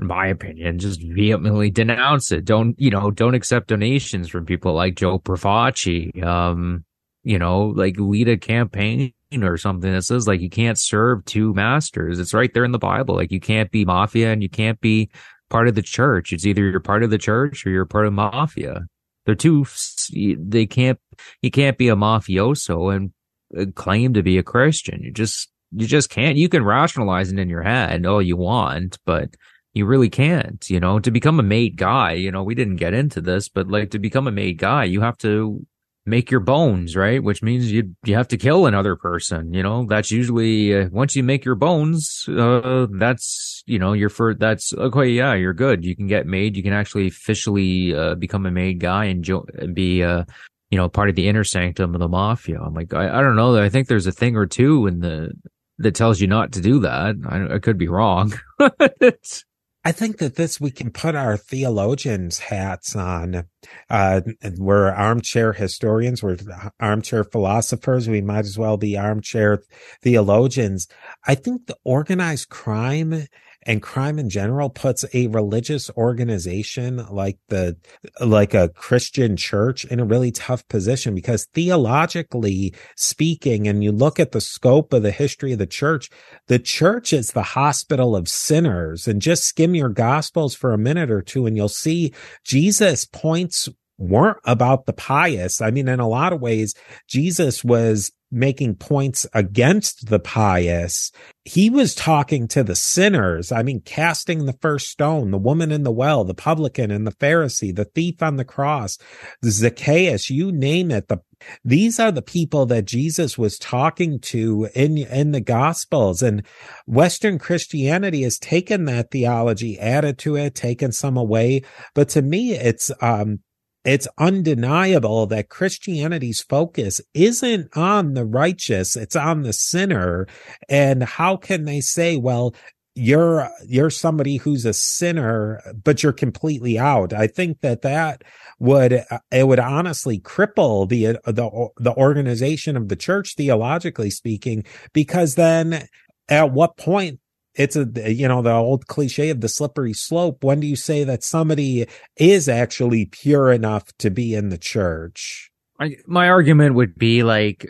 [0.00, 2.44] in my opinion, just vehemently denounce it.
[2.44, 6.22] Don't, you know, don't accept donations from people like Joe Profaci.
[6.22, 6.84] Um,
[7.24, 9.12] you know, like lead a campaign
[9.42, 12.18] or something that says like you can't serve two masters.
[12.18, 13.14] It's right there in the Bible.
[13.14, 15.10] Like you can't be mafia and you can't be
[15.50, 16.32] part of the church.
[16.32, 18.82] It's either you're part of the church or you're part of mafia.
[19.26, 19.66] They're two.
[20.12, 20.98] They can't.
[21.42, 23.12] You can't be a mafioso and
[23.58, 25.02] uh, claim to be a Christian.
[25.02, 26.38] You just you just can't.
[26.38, 29.34] You can rationalize it in your head all you want, but
[29.74, 32.94] You really can't, you know, to become a made guy, you know, we didn't get
[32.94, 35.64] into this, but like to become a made guy, you have to
[36.08, 37.22] make your bones, right?
[37.22, 39.52] Which means you you have to kill another person.
[39.52, 44.08] You know, that's usually uh, once you make your bones, uh, that's you know you're
[44.08, 45.08] for that's okay.
[45.08, 45.84] Yeah, you're good.
[45.84, 46.56] You can get made.
[46.56, 50.24] You can actually officially uh, become a made guy and jo- be uh
[50.70, 52.60] you know part of the inner sanctum of the mafia.
[52.60, 53.56] I'm like I, I don't know.
[53.56, 55.32] I think there's a thing or two in the
[55.78, 57.14] that tells you not to do that.
[57.28, 58.32] I, I could be wrong.
[59.88, 63.44] I think that this we can put our theologians hats on.
[63.88, 64.20] Uh,
[64.58, 66.36] we're armchair historians, we're
[66.78, 68.06] armchair philosophers.
[68.06, 69.62] We might as well be armchair
[70.02, 70.88] theologians.
[71.26, 73.28] I think the organized crime
[73.62, 77.76] and crime in general puts a religious organization like the
[78.20, 84.20] like a Christian church in a really tough position because theologically speaking and you look
[84.20, 86.08] at the scope of the history of the church
[86.46, 91.10] the church is the hospital of sinners and just skim your gospels for a minute
[91.10, 92.12] or two and you'll see
[92.44, 95.60] Jesus points weren't about the pious.
[95.60, 96.74] I mean, in a lot of ways,
[97.08, 101.10] Jesus was making points against the pious.
[101.44, 103.50] He was talking to the sinners.
[103.50, 107.12] I mean, casting the first stone, the woman in the well, the publican and the
[107.12, 108.98] Pharisee, the thief on the cross,
[109.44, 111.08] Zacchaeus, you name it.
[111.08, 111.18] The,
[111.64, 116.44] these are the people that Jesus was talking to in, in the gospels and
[116.86, 121.62] Western Christianity has taken that theology, added to it, taken some away.
[121.94, 123.40] But to me, it's, um,
[123.88, 130.26] it's undeniable that Christianity's focus isn't on the righteous, it's on the sinner.
[130.68, 132.54] And how can they say, well,
[132.94, 138.24] you're you're somebody who's a sinner but you're completely out i think that that
[138.58, 145.36] would it would honestly cripple the the the organization of the church theologically speaking because
[145.36, 145.86] then
[146.28, 147.20] at what point
[147.58, 150.44] it's a you know the old cliche of the slippery slope.
[150.44, 151.86] When do you say that somebody
[152.16, 155.50] is actually pure enough to be in the church?
[155.80, 157.68] I, my argument would be like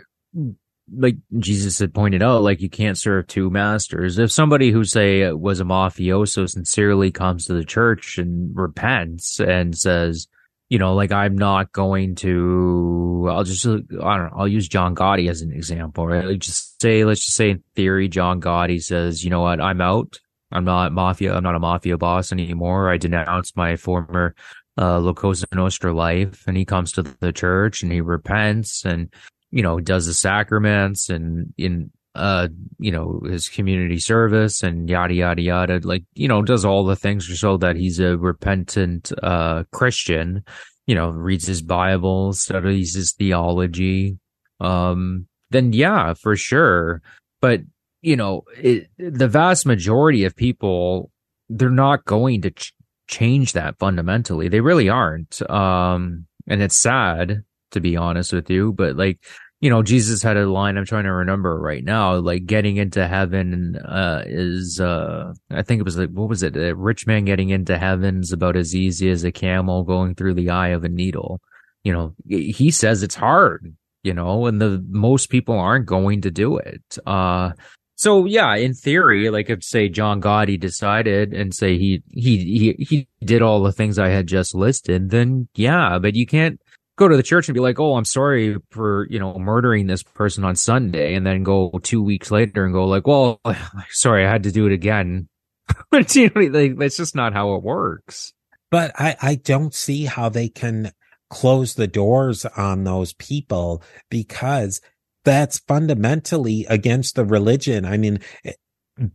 [0.96, 4.18] like jesus had pointed out like you can't serve two masters.
[4.18, 9.76] If somebody who say was a mafioso sincerely comes to the church and repents and
[9.76, 10.28] says
[10.68, 14.94] you know, like I'm not going to, I'll just, I don't know, I'll use John
[14.94, 16.26] Gotti as an example, right?
[16.26, 19.80] Like just say, let's just say in theory, John Gotti says, you know what, I'm
[19.80, 20.18] out.
[20.52, 21.34] I'm not mafia.
[21.34, 22.90] I'm not a mafia boss anymore.
[22.90, 24.34] I denounce my former,
[24.76, 25.12] uh, La
[25.52, 26.44] Nostra life.
[26.46, 29.12] And he comes to the church and he repents and,
[29.50, 32.48] you know, does the sacraments and in, uh,
[32.80, 36.96] you know, his community service and yada, yada, yada, like, you know, does all the
[36.96, 40.44] things so that he's a repentant, uh, Christian,
[40.86, 44.18] you know, reads his Bible, studies his theology.
[44.58, 47.02] Um, then yeah, for sure.
[47.40, 47.60] But,
[48.02, 51.12] you know, it, the vast majority of people,
[51.48, 52.74] they're not going to ch-
[53.06, 54.48] change that fundamentally.
[54.48, 55.40] They really aren't.
[55.48, 59.20] Um, and it's sad to be honest with you, but like,
[59.60, 63.08] you know, Jesus had a line I'm trying to remember right now, like getting into
[63.08, 66.56] heaven, uh, is, uh, I think it was like, what was it?
[66.56, 70.34] A rich man getting into heaven is about as easy as a camel going through
[70.34, 71.40] the eye of a needle.
[71.82, 76.30] You know, he says it's hard, you know, and the most people aren't going to
[76.30, 76.98] do it.
[77.04, 77.52] Uh,
[77.96, 82.84] so yeah, in theory, like if say John Gotti decided and say he, he, he,
[82.84, 86.60] he did all the things I had just listed, then yeah, but you can't,
[86.98, 90.02] go to the church and be like, "Oh, I'm sorry for you know murdering this
[90.02, 93.40] person on Sunday," and then go two weeks later and go like, "Well,
[93.90, 95.28] sorry, I had to do it again."
[95.90, 98.32] but you know, like, that's just not how it works.
[98.70, 100.92] But I I don't see how they can
[101.30, 104.80] close the doors on those people because
[105.24, 107.84] that's fundamentally against the religion.
[107.84, 108.20] I mean,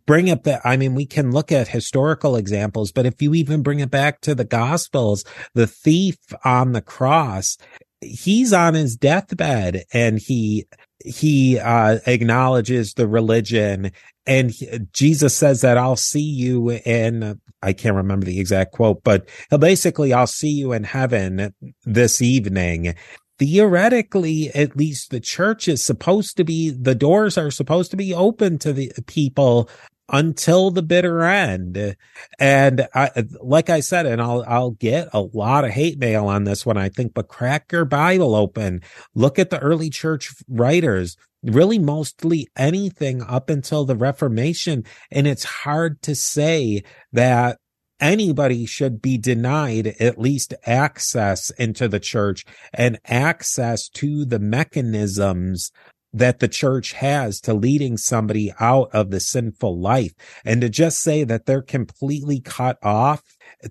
[0.05, 3.61] bring up the, I mean, we can look at historical examples, but if you even
[3.61, 5.23] bring it back to the gospels,
[5.53, 7.57] the thief on the cross,
[8.01, 10.65] he's on his deathbed and he,
[11.03, 13.91] he, uh, acknowledges the religion
[14.25, 19.03] and he, Jesus says that I'll see you in, I can't remember the exact quote,
[19.03, 19.27] but
[19.57, 21.53] basically, I'll see you in heaven
[21.85, 22.95] this evening
[23.43, 28.13] theoretically, at least the church is supposed to be, the doors are supposed to be
[28.13, 29.69] open to the people
[30.07, 31.97] until the bitter end.
[32.39, 36.45] And I, like I said, and I'll, I'll get a lot of hate mail on
[36.45, 38.81] this one, I think, but crack your Bible open.
[39.13, 44.85] Look at the early church writers, really mostly anything up until the Reformation.
[45.11, 47.59] And it's hard to say that
[48.03, 55.71] anybody should be denied at least access into the church and access to the mechanisms
[56.11, 60.11] that the church has to leading somebody out of the sinful life.
[60.45, 63.23] And to just say that they're completely cut off,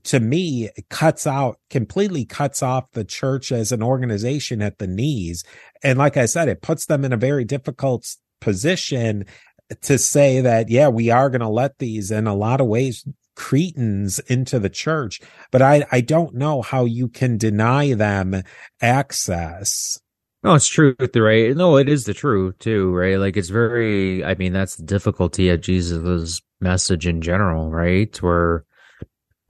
[0.05, 5.45] to me, cuts out, completely cuts off the church as an organization at the knees.
[5.85, 8.09] And like I said, it puts them in a very difficult
[8.41, 9.25] position
[9.83, 13.05] to say that, yeah, we are going to let these in a lot of ways
[13.43, 15.21] cretins into the church,
[15.51, 18.45] but I, I don't know how you can deny them
[18.81, 19.99] access.
[20.45, 21.57] No, it's true, right?
[21.57, 23.19] No, it is the truth too, right?
[23.19, 28.17] Like it's very, I mean, that's the difficulty of Jesus' message in general, right?
[28.23, 28.65] Where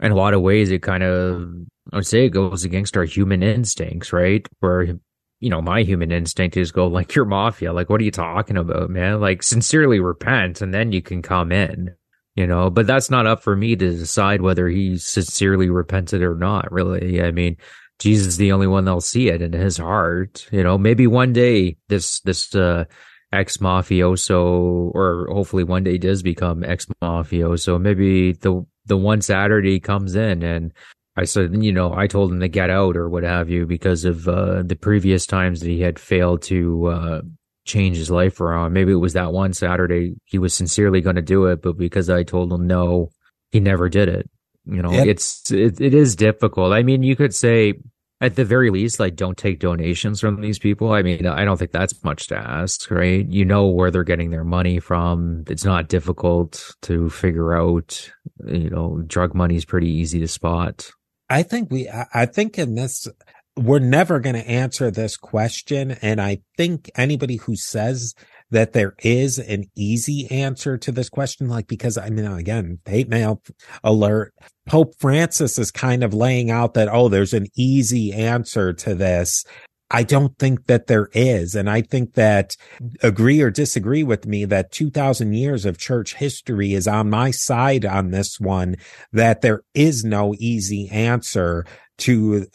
[0.00, 1.50] in a lot of ways it kind of,
[1.92, 4.46] I would say it goes against our human instincts, right?
[4.60, 4.98] Where,
[5.40, 7.74] you know, my human instinct is go like, you're mafia.
[7.74, 9.20] Like, what are you talking about, man?
[9.20, 11.94] Like sincerely repent and then you can come in,
[12.34, 16.34] you know, but that's not up for me to decide whether he sincerely repented or
[16.34, 17.22] not, really.
[17.22, 17.56] I mean,
[17.98, 20.48] Jesus is the only one that'll see it in his heart.
[20.50, 22.84] You know, maybe one day this, this, uh,
[23.32, 27.80] ex mafioso, or hopefully one day does become ex mafioso.
[27.80, 30.72] Maybe the, the one Saturday comes in and
[31.16, 34.06] I said, you know, I told him to get out or what have you because
[34.06, 37.20] of, uh, the previous times that he had failed to, uh,
[37.64, 38.72] change his life around.
[38.72, 42.10] Maybe it was that one Saturday he was sincerely going to do it, but because
[42.10, 43.10] I told him no,
[43.50, 44.28] he never did it.
[44.64, 45.06] You know, yep.
[45.06, 46.72] it's, it, it is difficult.
[46.72, 47.74] I mean, you could say,
[48.20, 50.92] at the very least, like don't take donations from these people.
[50.92, 53.26] I mean, I don't think that's much to ask, right?
[53.28, 55.42] You know where they're getting their money from.
[55.48, 58.12] It's not difficult to figure out.
[58.46, 60.92] You know, drug money is pretty easy to spot.
[61.28, 63.08] I think we, I think in this,
[63.56, 65.92] we're never going to answer this question.
[66.02, 68.14] And I think anybody who says
[68.50, 71.48] that there is an easy answer to this question.
[71.48, 73.42] Like, because I mean, again, hate mail
[73.84, 74.34] alert.
[74.66, 79.44] Pope Francis is kind of laying out that, oh, there's an easy answer to this.
[79.90, 81.54] I don't think that there is.
[81.54, 82.56] And I think that
[83.02, 87.84] agree or disagree with me that 2000 years of church history is on my side
[87.84, 88.76] on this one,
[89.12, 91.66] that there is no easy answer
[91.98, 92.46] to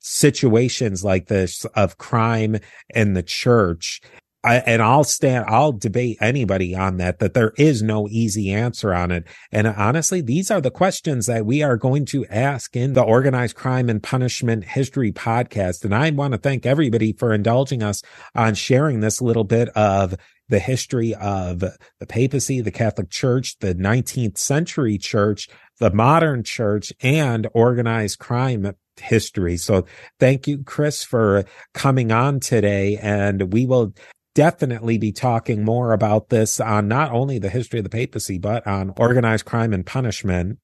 [0.00, 2.58] situations like this of crime
[2.94, 4.00] in the church.
[4.44, 8.94] I, and I'll stand, I'll debate anybody on that, that there is no easy answer
[8.94, 9.24] on it.
[9.50, 13.56] And honestly, these are the questions that we are going to ask in the organized
[13.56, 15.84] crime and punishment history podcast.
[15.84, 18.00] And I want to thank everybody for indulging us
[18.36, 20.14] on sharing this little bit of
[20.48, 25.48] the history of the papacy, the Catholic Church, the 19th century church,
[25.78, 29.56] the modern church, and organized crime history.
[29.56, 29.86] So
[30.18, 32.96] thank you, Chris, for coming on today.
[32.96, 33.94] And we will
[34.34, 38.66] definitely be talking more about this on not only the history of the papacy, but
[38.66, 40.58] on organized crime and punishment.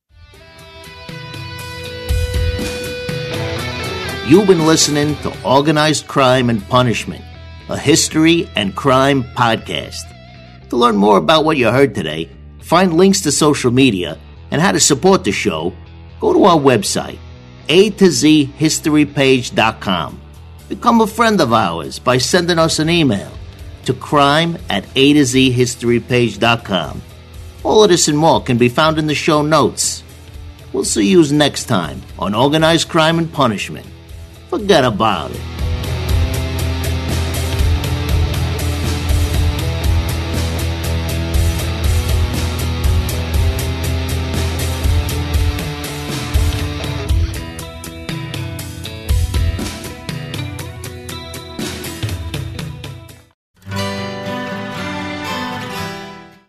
[4.26, 7.22] You've been listening to Organized Crime and Punishment,
[7.68, 10.10] a history and crime podcast.
[10.70, 14.18] To learn more about what you heard today, find links to social media,
[14.54, 15.72] and how to support the show,
[16.20, 17.18] go to our website,
[17.68, 20.20] a to z historypage.com.
[20.68, 23.32] Become a friend of ours by sending us an email
[23.84, 27.02] to crime at A to Z historypage.com.
[27.64, 30.04] All of this and more can be found in the show notes.
[30.72, 33.86] We'll see you next time on Organized Crime and Punishment.
[34.50, 35.63] Forget about it.